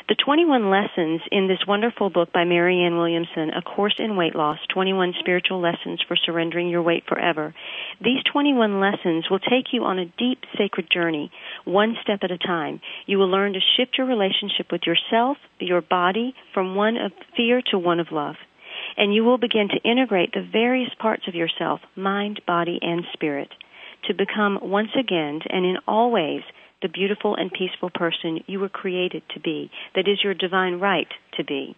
[0.08, 4.56] The 21 lessons in this wonderful book by Marianne Williamson, A Course in Weight Loss
[4.72, 7.54] 21 Spiritual Lessons for Surrendering Your Weight Forever.
[8.02, 11.30] These 21 lessons will take you on a deep sacred journey,
[11.66, 12.80] one step at a time.
[13.04, 17.60] You will learn to shift your relationship with yourself, your body, from one of fear
[17.70, 18.36] to one of love.
[18.96, 23.50] And you will begin to integrate the various parts of yourself, mind, body, and spirit,
[24.06, 26.44] to become once again and in all ways
[26.82, 31.08] the beautiful and peaceful person you were created to be, that is your divine right
[31.36, 31.76] to be.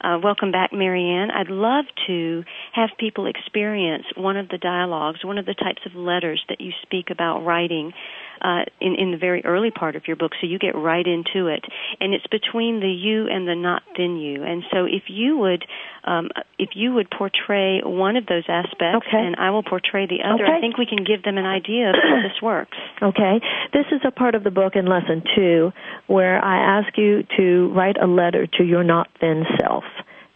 [0.00, 1.30] Uh, welcome back, Marianne.
[1.30, 2.44] I'd love to
[2.74, 6.72] have people experience one of the dialogues, one of the types of letters that you
[6.82, 7.92] speak about writing
[8.40, 11.48] uh, in, in the very early part of your book, so you get right into
[11.48, 11.64] it.
[12.00, 14.42] And it's between the you and the not then you.
[14.42, 15.64] And so if you would,
[16.04, 19.18] um, if you would portray one of those aspects, okay.
[19.18, 20.56] and I will portray the other, okay.
[20.56, 22.76] I think we can give them an idea of how this works.
[23.06, 23.40] Okay.
[23.72, 25.70] This is a part of the book in lesson two
[26.06, 29.84] where I ask you to write a letter to your not then self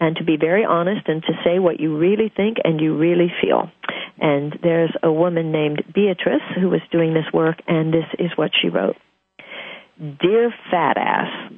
[0.01, 3.31] and to be very honest and to say what you really think and you really
[3.41, 3.71] feel.
[4.19, 8.51] And there's a woman named Beatrice who was doing this work, and this is what
[8.61, 8.97] she wrote
[9.99, 11.53] Dear fat ass,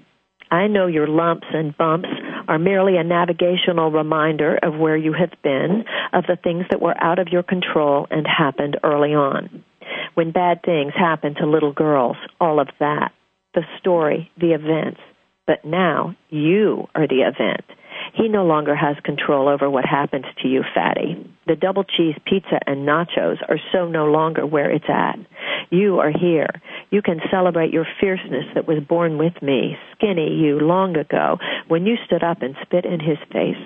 [0.50, 2.09] I know your lumps and bumps
[2.46, 7.00] are merely a navigational reminder of where you have been, of the things that were
[7.02, 9.64] out of your control and happened early on.
[10.14, 13.12] When bad things happen to little girls, all of that,
[13.55, 15.00] the story, the events.
[15.46, 17.64] But now you are the event.
[18.14, 21.16] He no longer has control over what happens to you, fatty.
[21.46, 25.18] The double cheese pizza and nachos are so no longer where it's at.
[25.70, 26.48] You are here.
[26.90, 31.87] You can celebrate your fierceness that was born with me, skinny you long ago, when
[31.87, 33.57] you stood up and spit in his face.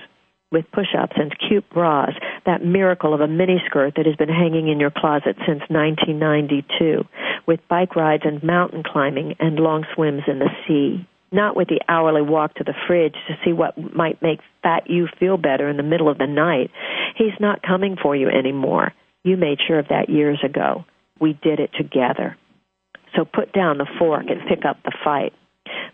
[0.52, 2.14] With push ups and cute bras,
[2.46, 7.04] that miracle of a miniskirt that has been hanging in your closet since 1992,
[7.46, 11.80] with bike rides and mountain climbing and long swims in the sea not with the
[11.88, 15.76] hourly walk to the fridge to see what might make fat you feel better in
[15.76, 16.70] the middle of the night.
[17.16, 18.92] He's not coming for you anymore.
[19.24, 20.84] You made sure of that years ago.
[21.20, 22.36] We did it together.
[23.16, 25.32] So put down the fork and pick up the fight.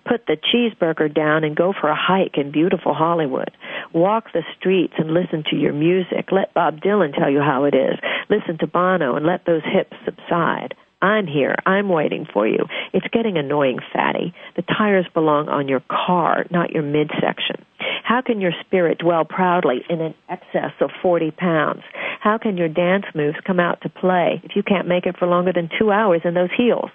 [0.06, 3.50] Put the cheeseburger down and go for a hike in beautiful Hollywood.
[3.94, 6.30] Walk the streets and listen to your music.
[6.32, 7.98] Let Bob Dylan tell you how it is.
[8.28, 10.74] Listen to Bono and let those hips subside.
[11.02, 11.56] I'm here.
[11.66, 12.66] I'm waiting for you.
[12.92, 14.32] It's getting annoying, fatty.
[14.54, 17.64] The tires belong on your car, not your midsection.
[18.04, 21.82] How can your spirit dwell proudly in an excess of 40 pounds?
[22.20, 25.26] How can your dance moves come out to play if you can't make it for
[25.26, 26.90] longer than two hours in those heels?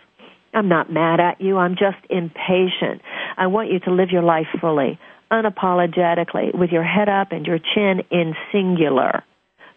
[0.53, 1.57] I'm not mad at you.
[1.57, 3.01] I'm just impatient.
[3.35, 4.97] I want you to live your life fully,
[5.29, 9.23] unapologetically, with your head up and your chin in singular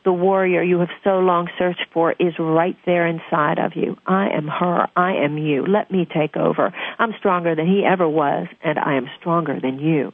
[0.04, 3.96] the warrior you have so long searched for is right there inside of you.
[4.06, 4.88] I am her.
[4.96, 5.66] I am you.
[5.66, 6.72] Let me take over.
[6.98, 10.12] I'm stronger than he ever was, and I am stronger than you.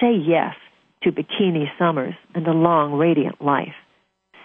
[0.00, 0.54] Say yes
[1.02, 3.74] to bikini summers and a long, radiant life.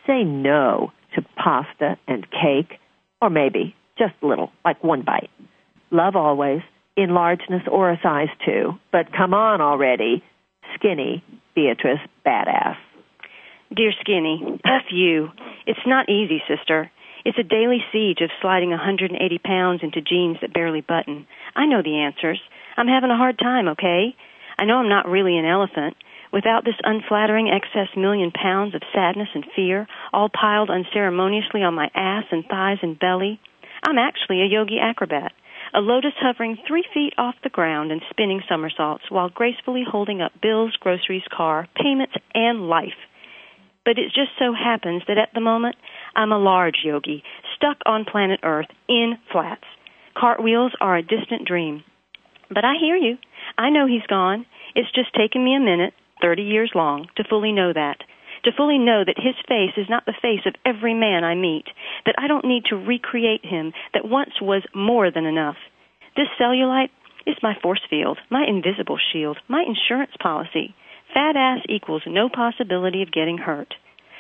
[0.07, 2.80] Say no to pasta and cake,
[3.22, 5.30] or maybe just a little, like one bite.
[5.91, 6.62] Love always,
[6.95, 10.24] in largeness or a size two, but come on already,
[10.76, 11.24] skinny
[11.55, 12.78] Beatrice Badass.
[13.74, 15.30] Dear Skinny, F you.
[15.66, 16.92] It's not easy, sister.
[17.24, 21.26] It's a daily siege of sliding 180 pounds into jeans that barely button.
[21.56, 22.42] I know the answers.
[22.76, 24.14] I'm having a hard time, okay?
[24.60, 25.96] I know I'm not really an elephant.
[26.34, 31.90] Without this unflattering excess million pounds of sadness and fear, all piled unceremoniously on my
[31.96, 33.40] ass and thighs and belly,
[33.84, 35.32] I'm actually a yogi acrobat
[35.74, 40.34] a lotus hovering three feet off the ground and spinning somersaults while gracefully holding up
[40.42, 42.98] bills, groceries, car, payments, and life.
[43.84, 45.76] But it just so happens that at the moment,
[46.16, 47.24] I'm a large yogi,
[47.56, 49.64] stuck on planet Earth in flats.
[50.16, 51.84] Cartwheels are a distant dream.
[52.50, 53.18] But I hear you.
[53.58, 54.46] I know he's gone.
[54.76, 57.98] It's just taken me a minute, 30 years long, to fully know that
[58.44, 61.66] to fully know that his face is not the face of every man I meet,
[62.06, 65.58] that I don't need to recreate him, that once was more than enough.
[66.16, 66.90] This cellulite
[67.26, 70.74] is my force field, my invisible shield, my insurance policy.
[71.14, 73.74] Fat ass equals no possibility of getting hurt.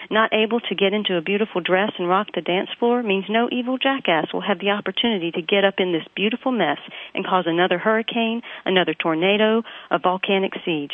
[0.09, 3.47] Not able to get into a beautiful dress and rock the dance floor means no
[3.51, 6.79] evil jackass will have the opportunity to get up in this beautiful mess
[7.13, 10.91] and cause another hurricane, another tornado, a volcanic siege.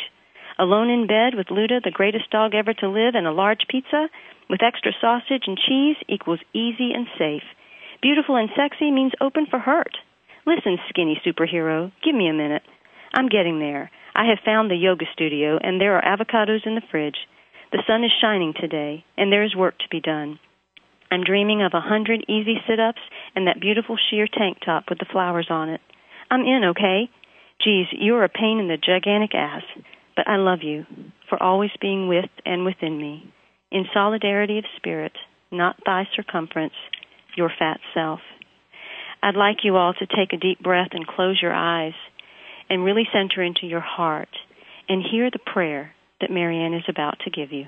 [0.58, 4.08] Alone in bed with Luda, the greatest dog ever to live, and a large pizza
[4.50, 7.46] with extra sausage and cheese equals easy and safe.
[8.02, 9.96] Beautiful and sexy means open for hurt.
[10.46, 12.62] Listen, skinny superhero, give me a minute.
[13.14, 13.90] I'm getting there.
[14.18, 17.14] I have found the yoga studio, and there are avocados in the fridge.
[17.70, 20.40] The sun is shining today, and there is work to be done.
[21.08, 22.98] I'm dreaming of a hundred easy sit ups
[23.36, 25.80] and that beautiful sheer tank top with the flowers on it.
[26.32, 27.08] I'm in, okay?
[27.62, 29.62] Geez, you're a pain in the gigantic ass.
[30.16, 30.84] But I love you
[31.28, 33.32] for always being with and within me,
[33.70, 35.12] in solidarity of spirit,
[35.52, 36.74] not thigh circumference,
[37.36, 38.18] your fat self.
[39.22, 41.94] I'd like you all to take a deep breath and close your eyes
[42.70, 44.28] and really center into your heart
[44.88, 47.66] and hear the prayer that Marianne is about to give you.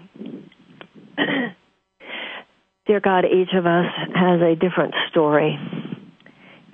[2.86, 5.58] Dear God, each of us has a different story.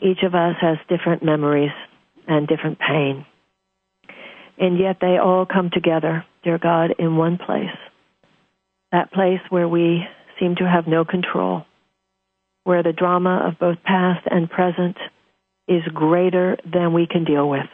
[0.01, 1.73] Each of us has different memories
[2.27, 3.27] and different pain.
[4.59, 7.77] And yet they all come together, dear God, in one place.
[8.93, 10.05] That place where we
[10.41, 11.65] seem to have no control,
[12.65, 14.97] where the drama of both past and present
[15.69, 17.67] is greater than we can deal with,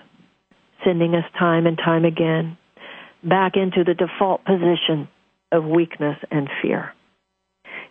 [0.84, 2.56] sending us time and time again
[3.22, 5.08] back into the default position
[5.52, 6.92] of weakness and fear.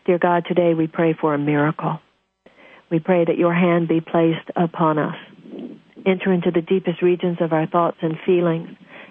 [0.05, 1.99] Dear God, today we pray for a miracle.
[2.89, 5.15] We pray that your hand be placed upon us
[6.05, 8.69] enter into the deepest regions of our thoughts and feelings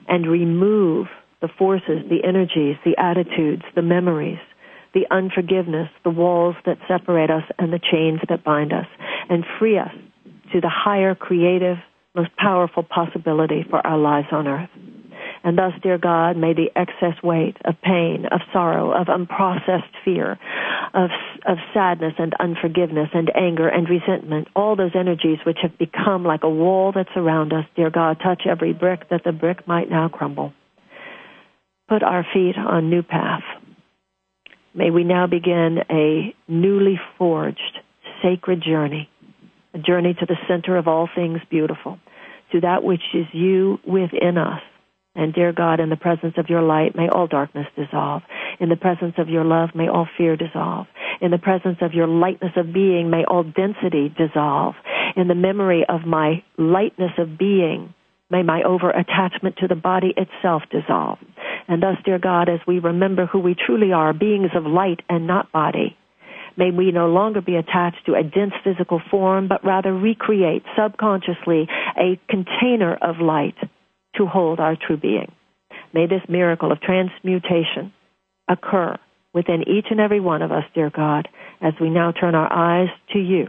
[0.08, 1.06] and remove
[1.40, 4.38] the forces, the energies, the attitudes, the memories,
[4.92, 8.86] the unforgiveness, the walls that separate us and the chains that bind us,
[9.28, 9.92] and free us
[10.52, 11.76] to the higher, creative,
[12.14, 14.70] most powerful possibility for our lives on earth.
[15.42, 20.38] And thus, dear God, may the excess weight of pain, of sorrow, of unprocessed fear,
[20.92, 21.10] of,
[21.46, 26.42] of sadness and unforgiveness and anger and resentment, all those energies which have become like
[26.42, 30.08] a wall that surround us, dear God, touch every brick that the brick might now
[30.08, 30.52] crumble.
[31.88, 33.42] Put our feet on new path.
[34.74, 37.78] May we now begin a newly forged,
[38.22, 39.09] sacred journey,
[39.74, 41.98] a journey to the center of all things beautiful,
[42.52, 44.60] to that which is you within us
[45.14, 48.22] and dear God, in the presence of your light, may all darkness dissolve.
[48.60, 50.86] In the presence of your love, may all fear dissolve.
[51.20, 54.76] In the presence of your lightness of being, may all density dissolve.
[55.16, 57.92] In the memory of my lightness of being,
[58.30, 61.18] may my over attachment to the body itself dissolve.
[61.66, 65.26] And thus, dear God, as we remember who we truly are, beings of light and
[65.26, 65.96] not body,
[66.60, 71.66] may we no longer be attached to a dense physical form, but rather recreate subconsciously
[71.96, 73.56] a container of light
[74.16, 75.32] to hold our true being.
[75.94, 77.94] May this miracle of transmutation
[78.46, 78.94] occur
[79.32, 81.28] within each and every one of us, dear God,
[81.62, 83.46] as we now turn our eyes to you.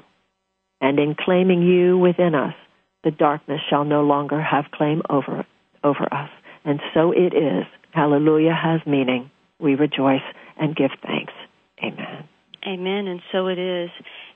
[0.80, 2.56] And in claiming you within us,
[3.04, 5.46] the darkness shall no longer have claim over,
[5.84, 6.30] over us.
[6.64, 7.66] And so it is.
[7.92, 9.30] Hallelujah has meaning.
[9.60, 10.22] We rejoice
[10.58, 11.34] and give thanks.
[11.84, 12.31] Amen.
[12.66, 13.08] Amen.
[13.08, 13.90] And so it is.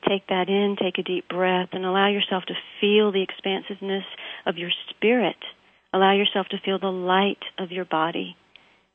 [0.08, 4.04] Take that in, take a deep breath, and allow yourself to feel the expansiveness
[4.46, 5.38] of your spirit
[5.96, 8.36] Allow yourself to feel the light of your body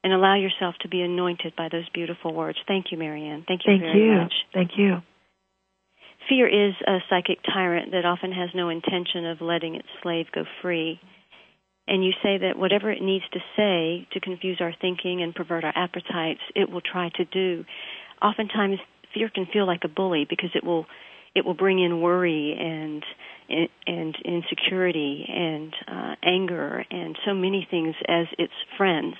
[0.05, 2.59] and allow yourself to be anointed by those beautiful words.
[2.69, 3.47] Thank you, Marianne.
[3.49, 4.21] Thank you Thank very you.
[4.21, 4.35] much.
[4.53, 4.97] Thank you.
[6.29, 10.45] Fear is a psychic tyrant that often has no intention of letting its slave go
[10.61, 11.01] free.
[11.89, 15.65] And you say that whatever it needs to say to confuse our thinking and pervert
[15.65, 17.65] our appetites, it will try to do.
[18.21, 18.79] oftentimes
[19.15, 20.87] fear can feel like a bully because it will
[21.35, 23.05] it will bring in worry and
[23.87, 29.15] and insecurity and uh, anger and so many things as its friends.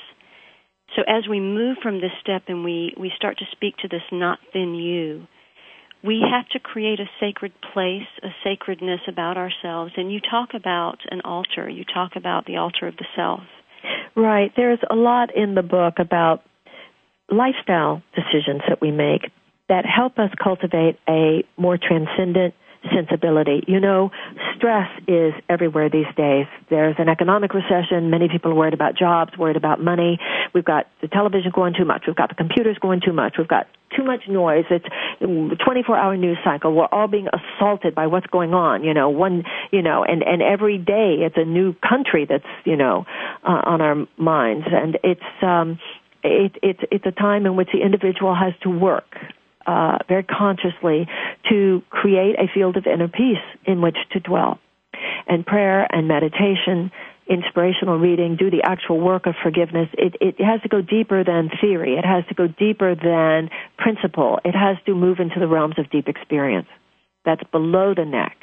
[0.97, 4.03] So as we move from this step and we, we start to speak to this
[4.13, 5.27] not thin you,
[6.03, 9.93] we have to create a sacred place, a sacredness about ourselves.
[9.97, 11.69] And you talk about an altar.
[11.69, 13.41] You talk about the altar of the self.
[14.17, 14.51] Right.
[14.57, 16.43] There's a lot in the book about
[17.31, 19.31] lifestyle decisions that we make
[19.71, 22.55] that help us cultivate a more transcendent
[22.95, 23.63] sensibility.
[23.67, 24.11] You know,
[24.57, 26.47] stress is everywhere these days.
[26.71, 28.11] There's an economic recession.
[28.11, 30.19] Many people are worried about jobs, worried about money.
[30.55, 32.05] We've got the television going too much.
[32.07, 33.37] We've got the computers going too much.
[33.39, 34.65] We've got too much noise.
[34.71, 34.85] It's
[35.21, 35.27] a
[35.65, 36.75] 24 hour news cycle.
[36.75, 40.43] We're all being assaulted by what's going on, you know, one, you know, and, and
[40.43, 43.05] every day it's a new country that's, you know,
[43.45, 44.67] uh, on our minds.
[44.71, 45.79] And it's, um,
[46.23, 49.17] it, it's, it's a time in which the individual has to work
[49.67, 51.07] uh, very consciously
[51.49, 54.59] to create a field of inner peace in which to dwell.
[55.27, 56.91] And prayer and meditation,
[57.29, 59.89] inspirational reading, do the actual work of forgiveness.
[59.97, 61.95] It, it has to go deeper than theory.
[61.95, 64.41] It has to go deeper than principle.
[64.45, 66.69] It has to move into the realms of deep experience.
[67.25, 68.37] That's below the neck.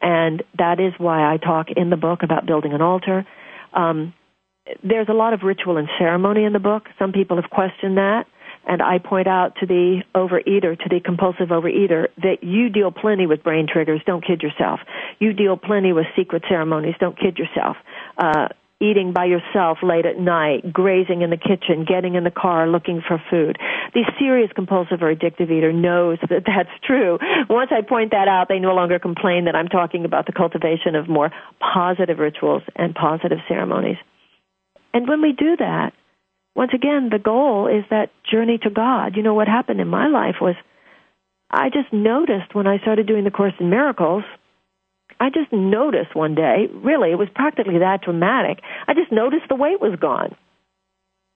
[0.00, 3.26] And that is why I talk in the book about building an altar.
[3.72, 4.14] Um,
[4.82, 6.84] there's a lot of ritual and ceremony in the book.
[6.98, 8.26] Some people have questioned that.
[8.68, 13.26] And I point out to the overeater, to the compulsive overeater, that you deal plenty
[13.26, 14.02] with brain triggers.
[14.06, 14.80] Don't kid yourself.
[15.18, 16.94] You deal plenty with secret ceremonies.
[17.00, 17.76] Don't kid yourself.
[18.18, 18.48] Uh,
[18.80, 23.02] eating by yourself late at night, grazing in the kitchen, getting in the car looking
[23.06, 23.56] for food.
[23.94, 27.18] The serious compulsive or addictive eater knows that that's true.
[27.48, 30.94] Once I point that out, they no longer complain that I'm talking about the cultivation
[30.94, 33.96] of more positive rituals and positive ceremonies.
[34.94, 35.92] And when we do that,
[36.58, 39.14] once again, the goal is that journey to God.
[39.14, 40.56] You know, what happened in my life was
[41.48, 44.24] I just noticed when I started doing the Course in Miracles,
[45.20, 48.58] I just noticed one day, really, it was practically that dramatic.
[48.88, 50.34] I just noticed the weight was gone.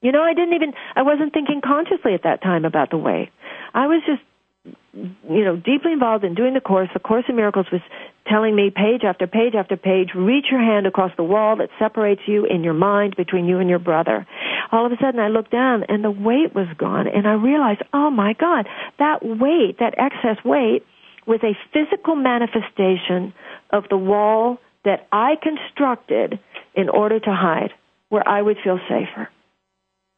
[0.00, 3.30] You know, I didn't even, I wasn't thinking consciously at that time about the weight.
[3.74, 4.22] I was just
[4.64, 6.88] you know, deeply involved in doing the course.
[6.92, 7.80] The Course in Miracles was
[8.28, 12.22] telling me page after page after page, reach your hand across the wall that separates
[12.26, 14.26] you in your mind between you and your brother.
[14.70, 17.82] All of a sudden I looked down and the weight was gone and I realized,
[17.92, 20.84] oh my God, that weight, that excess weight
[21.26, 23.32] was a physical manifestation
[23.70, 26.38] of the wall that I constructed
[26.74, 27.70] in order to hide
[28.08, 29.28] where I would feel safer.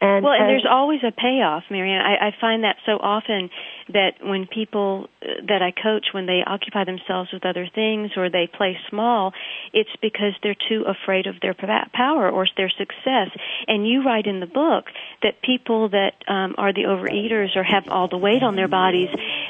[0.00, 2.02] And, well, and there's always a payoff, Marianne.
[2.02, 3.48] I, I find that so often
[3.88, 8.30] that when people uh, that I coach, when they occupy themselves with other things or
[8.30, 9.32] they play small,
[9.72, 13.28] it's because they're too afraid of their power or their success.
[13.66, 14.86] And you write in the book
[15.22, 19.08] that people that um, are the overeaters or have all the weight on their bodies,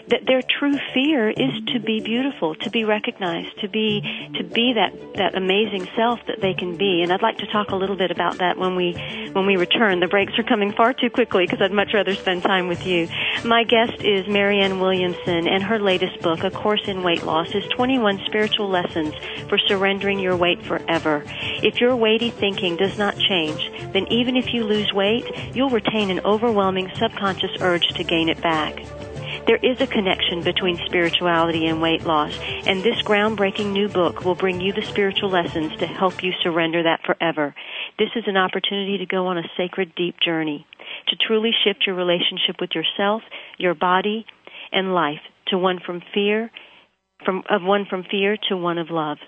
[0.08, 4.00] that their true fear is to be beautiful, to be recognized, to be
[4.36, 7.02] to be that that amazing self that they can be.
[7.02, 8.92] And I'd like to talk a little bit about that when we
[9.32, 10.00] when we return.
[10.00, 13.08] The breaks are coming far too quickly because I'd much rather spend time with you.
[13.44, 17.64] My guest is Marianne Williamson, and her latest book, A Course in Weight Loss, is
[17.68, 19.14] 21 spiritual lessons
[19.48, 21.24] for surrendering your weight forever.
[21.62, 26.10] If your weighty thinking does not change, then even if you lose weight, you'll retain
[26.10, 28.84] an overwhelming subconscious urge to gain it back.
[29.46, 34.34] There is a connection between spirituality and weight loss, and this groundbreaking new book will
[34.34, 37.54] bring you the spiritual lessons to help you surrender that forever.
[37.98, 40.66] This is an opportunity to go on a sacred, deep journey,
[41.08, 43.22] to truly shift your relationship with yourself,
[43.58, 44.26] your body,
[44.72, 46.50] and life to one from fear,
[47.24, 49.18] from, of one from fear to one of love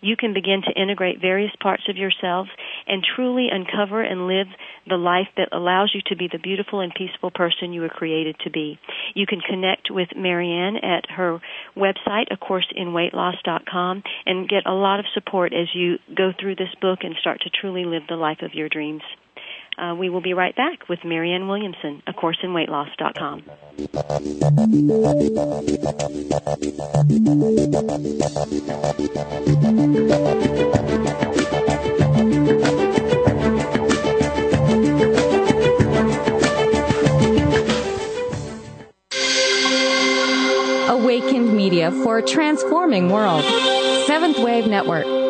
[0.00, 2.48] you can begin to integrate various parts of yourself
[2.86, 4.46] and truly uncover and live
[4.88, 8.36] the life that allows you to be the beautiful and peaceful person you were created
[8.44, 8.78] to be.
[9.14, 11.40] You can connect with Marianne at her
[11.76, 17.14] website, acourseinweightloss.com, and get a lot of support as you go through this book and
[17.20, 19.02] start to truly live the life of your dreams.
[19.78, 23.42] Uh, we will be right back with Marianne Williamson, A Course in Weight Loss.com.
[40.88, 43.44] Awakened Media for a transforming world.
[44.06, 45.29] Seventh Wave Network.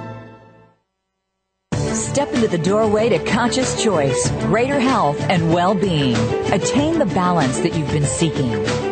[1.94, 6.16] Step into the doorway to conscious choice, greater health, and well-being.
[6.52, 8.52] Attain the balance that you've been seeking.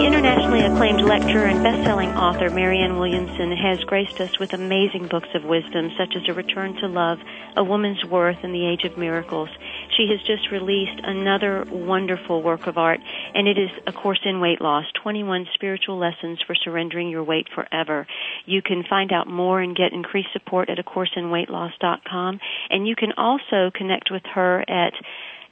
[0.00, 5.28] The internationally acclaimed lecturer and best-selling author Marianne Williamson has graced us with amazing books
[5.34, 7.18] of wisdom such as A Return to Love,
[7.54, 9.50] A Woman's Worth, and The Age of Miracles.
[9.94, 13.00] She has just released another wonderful work of art,
[13.34, 17.48] and it is A Course in Weight Loss, 21 Spiritual Lessons for Surrendering Your Weight
[17.54, 18.06] Forever.
[18.46, 22.40] You can find out more and get increased support at acourseinweightloss.com,
[22.70, 24.94] and you can also connect with her at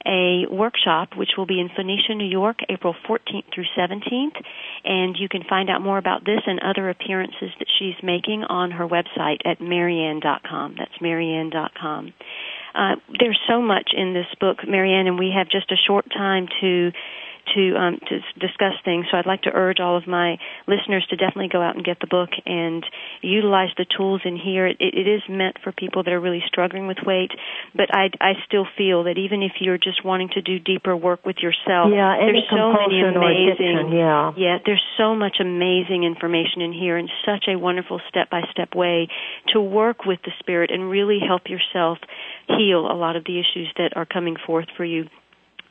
[0.05, 4.41] a workshop which will be in Phoenicia, New York, April 14th through 17th.
[4.83, 8.71] And you can find out more about this and other appearances that she's making on
[8.71, 10.75] her website at marianne.com.
[10.77, 12.13] That's marianne.com.
[12.73, 16.47] Uh, there's so much in this book, Marianne, and we have just a short time
[16.61, 16.91] to
[17.55, 19.05] to um, to discuss things.
[19.11, 20.37] So I'd like to urge all of my
[20.67, 22.83] listeners to definitely go out and get the book and
[23.21, 24.67] utilize the tools in here.
[24.67, 27.31] It, it is meant for people that are really struggling with weight,
[27.75, 31.25] but I I still feel that even if you're just wanting to do deeper work
[31.25, 36.73] with yourself, yeah, there's so many amazing yeah yeah there's so much amazing information in
[36.73, 39.07] here and such a wonderful step by step way
[39.53, 41.97] to work with the spirit and really help yourself
[42.47, 45.05] heal a lot of the issues that are coming forth for you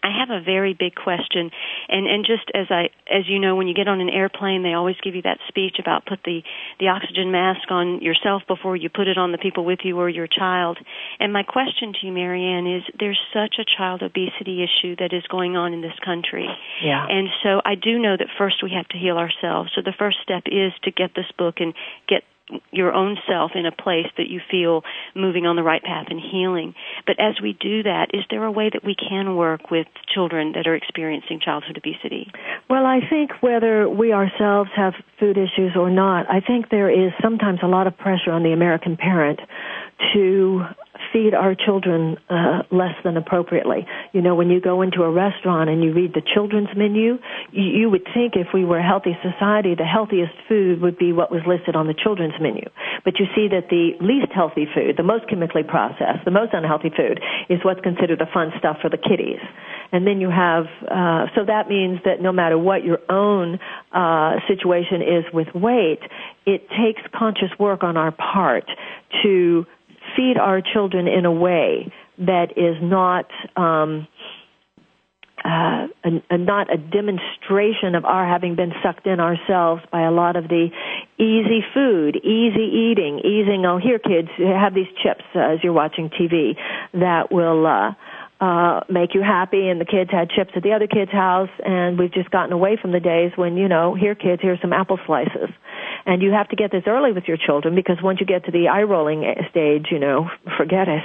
[0.09, 1.51] I have a very big question,
[1.89, 4.73] and and just as I as you know, when you get on an airplane, they
[4.73, 6.41] always give you that speech about put the
[6.81, 10.09] the oxygen mask on yourself before you put it on the people with you or
[10.09, 10.79] your child.
[11.21, 15.25] And my question to you, Marianne, is there's such a child obesity issue that is
[15.29, 16.49] going on in this country.
[16.83, 17.05] Yeah.
[17.07, 19.73] And so I do know that first we have to heal ourselves.
[19.75, 21.75] So the first step is to get this book and
[22.09, 22.23] get
[22.71, 24.83] your own self in a place that you feel
[25.15, 26.75] moving on the right path and healing.
[27.07, 30.53] But as we do that, is there a way that we can work with children
[30.53, 32.31] that are experiencing childhood obesity?
[32.69, 37.13] Well, I think whether we ourselves have food issues or not, I think there is
[37.23, 39.41] sometimes a lot of pressure on the American parent
[40.15, 40.65] to
[41.13, 43.87] feed our children uh, less than appropriately.
[44.13, 47.19] You know, when you go into a restaurant and you read the children's menu,
[47.53, 51.13] you, you would think if we were a healthy society, the healthiest food would be
[51.13, 52.65] what was listed on the children's menu.
[53.05, 56.91] But you see that the least healthy food, the most chemically processed, the most unhealthy
[56.91, 59.41] food, is what's considered the fun stuff for the kiddies.
[59.91, 63.59] And then you have, uh, so that means that no matter what your own
[63.93, 66.01] uh, situation is with weight,
[66.45, 68.65] it takes conscious work on our part
[69.23, 69.65] to
[70.19, 74.09] feed our children in a way that is not um,
[75.45, 80.11] uh, a, a, not a demonstration of our having been sucked in ourselves by a
[80.11, 80.69] lot of the
[81.19, 83.65] easy food, easy eating, easing.
[83.65, 86.57] Oh, here, kids, have these chips uh, as you're watching TV
[86.95, 87.65] that will.
[87.67, 87.93] Uh,
[88.41, 91.99] uh, make you happy and the kids had chips at the other kid's house and
[91.99, 94.99] we've just gotten away from the days when, you know, here kids, here's some apple
[95.07, 95.51] slices.
[96.07, 98.53] And you have to get this early with your children because once you get to
[98.53, 101.03] the eye rolling stage, you know, forget it.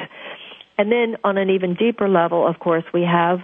[0.77, 3.39] And then on an even deeper level, of course, we have,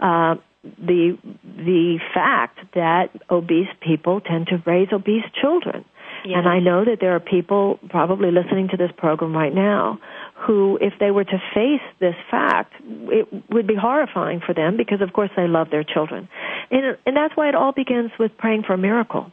[0.00, 5.84] uh, the, the fact that obese people tend to raise obese children.
[6.24, 6.38] Yes.
[6.38, 9.98] And I know that there are people probably listening to this program right now
[10.34, 15.00] who, if they were to face this fact, it would be horrifying for them because,
[15.00, 16.28] of course, they love their children.
[16.70, 19.32] And, and that's why it all begins with praying for a miracle.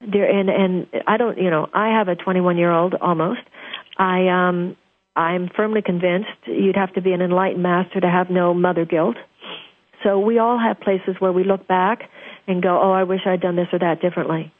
[0.00, 3.40] There, and, and I don't, you know, I have a 21 year old almost.
[3.96, 4.76] I, um,
[5.16, 9.16] I'm firmly convinced you'd have to be an enlightened master to have no mother guilt.
[10.04, 12.08] So we all have places where we look back
[12.46, 14.52] and go, oh, I wish I'd done this or that differently.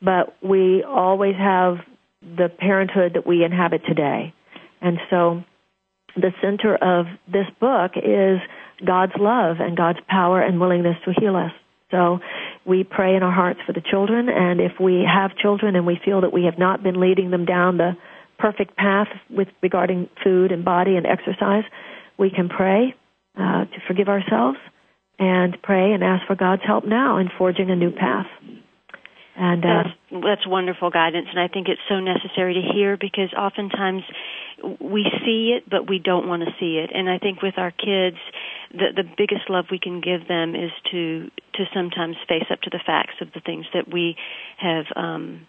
[0.00, 1.78] But we always have
[2.22, 4.34] the parenthood that we inhabit today.
[4.80, 5.42] And so
[6.16, 8.38] the center of this book is
[8.84, 11.52] God's love and God's power and willingness to heal us.
[11.90, 12.18] So
[12.66, 15.98] we pray in our hearts for the children, and if we have children and we
[16.04, 17.96] feel that we have not been leading them down the
[18.38, 21.64] perfect path with regarding food and body and exercise,
[22.18, 22.94] we can pray
[23.38, 24.58] uh, to forgive ourselves
[25.18, 28.26] and pray and ask for God's help now in forging a new path.
[29.38, 33.32] And uh, that's, that's wonderful guidance, and I think it's so necessary to hear because
[33.38, 34.02] oftentimes
[34.80, 36.90] we see it, but we don't want to see it.
[36.92, 38.16] And I think with our kids,
[38.72, 42.70] the the biggest love we can give them is to to sometimes face up to
[42.70, 44.16] the facts of the things that we
[44.58, 44.86] have.
[44.96, 45.46] um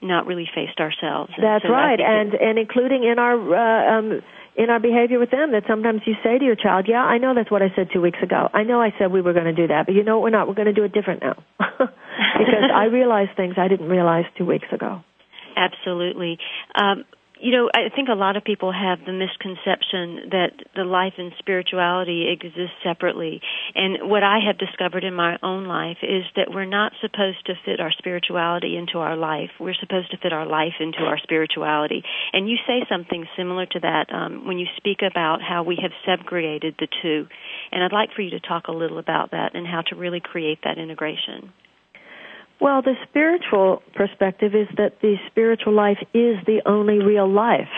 [0.00, 1.32] not really faced ourselves.
[1.36, 4.22] And That's so right, and and including in our uh, um,
[4.56, 7.34] in our behavior with them that sometimes you say to your child, "Yeah, I know
[7.34, 8.48] that's what I said two weeks ago.
[8.52, 10.24] I know I said we were going to do that, but you know what?
[10.24, 10.48] We're not.
[10.48, 14.46] We're going to do it different now because I realize things I didn't realize two
[14.46, 15.02] weeks ago."
[15.56, 16.38] Absolutely.
[16.74, 17.04] Um,
[17.40, 21.32] you know, I think a lot of people have the misconception that the life and
[21.38, 23.40] spirituality exist separately.
[23.74, 27.54] And what I have discovered in my own life is that we're not supposed to
[27.64, 29.50] fit our spirituality into our life.
[29.60, 32.02] We're supposed to fit our life into our spirituality.
[32.32, 35.92] And you say something similar to that um, when you speak about how we have
[36.04, 37.26] segregated the two.
[37.70, 40.20] And I'd like for you to talk a little about that and how to really
[40.20, 41.52] create that integration.
[42.60, 47.68] Well, the spiritual perspective is that the spiritual life is the only real life.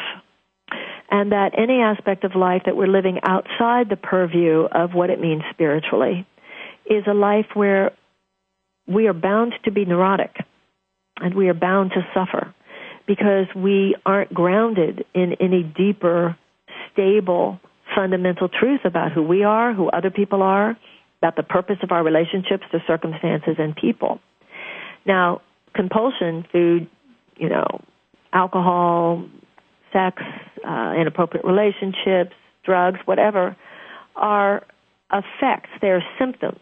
[1.10, 5.20] And that any aspect of life that we're living outside the purview of what it
[5.20, 6.26] means spiritually
[6.86, 7.90] is a life where
[8.86, 10.36] we are bound to be neurotic
[11.16, 12.54] and we are bound to suffer
[13.06, 16.36] because we aren't grounded in any deeper,
[16.92, 17.58] stable,
[17.94, 20.76] fundamental truth about who we are, who other people are,
[21.20, 24.20] about the purpose of our relationships to circumstances and people.
[25.07, 25.40] Now,
[25.74, 26.88] compulsion, food,
[27.36, 27.80] you know,
[28.32, 29.24] alcohol,
[29.92, 30.22] sex,
[30.66, 32.34] uh, inappropriate relationships,
[32.64, 33.57] drugs, whatever,
[34.16, 34.64] are
[35.12, 36.61] effects, they're symptoms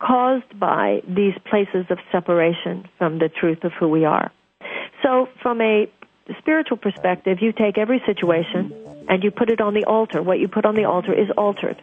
[0.00, 4.30] caused by these places of separation from the truth of who we are.
[5.02, 5.90] So, from a
[6.38, 8.72] spiritual perspective, you take every situation
[9.08, 10.22] and you put it on the altar.
[10.22, 11.80] What you put on the altar is altered.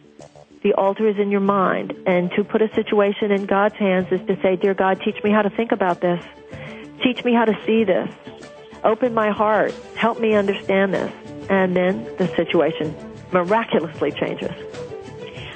[0.66, 1.94] The altar is in your mind.
[2.06, 5.30] And to put a situation in God's hands is to say, Dear God, teach me
[5.30, 6.20] how to think about this.
[7.04, 8.10] Teach me how to see this.
[8.82, 9.72] Open my heart.
[9.94, 11.12] Help me understand this.
[11.48, 12.96] And then the situation
[13.30, 14.50] miraculously changes.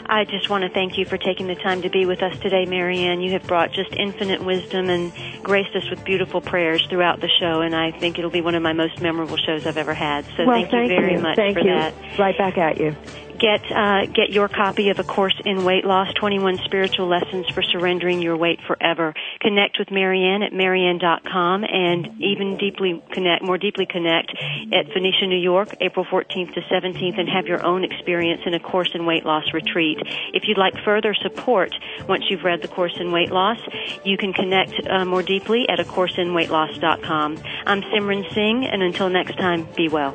[0.07, 2.65] I just want to thank you for taking the time to be with us today,
[2.65, 3.21] Marianne.
[3.21, 7.63] You have brought just infinite wisdom and graced us with beautiful prayers throughout the show,
[7.63, 10.25] and I think it'll be one of my most memorable shows I've ever had.
[10.37, 11.21] So well, thank, thank, you very you.
[11.21, 11.75] much thank for you.
[11.75, 11.95] that.
[12.17, 12.97] Right back at you
[13.41, 17.63] get uh, get your copy of a course in weight loss 21 spiritual lessons for
[17.63, 19.15] surrendering your weight forever.
[19.41, 24.33] Connect with marianne at marianne.com and even deeply connect more deeply connect
[24.73, 28.61] at phoenicia new york april 14th to 17th and have your own experience in a
[28.61, 29.99] course in weight loss retreat.
[30.35, 31.75] If you'd like further support
[32.09, 33.59] once you've read the course in weight loss
[34.05, 38.67] you can connect uh, more deeply at a course in weight loss.com i'm simran singh
[38.67, 40.15] and until next time be well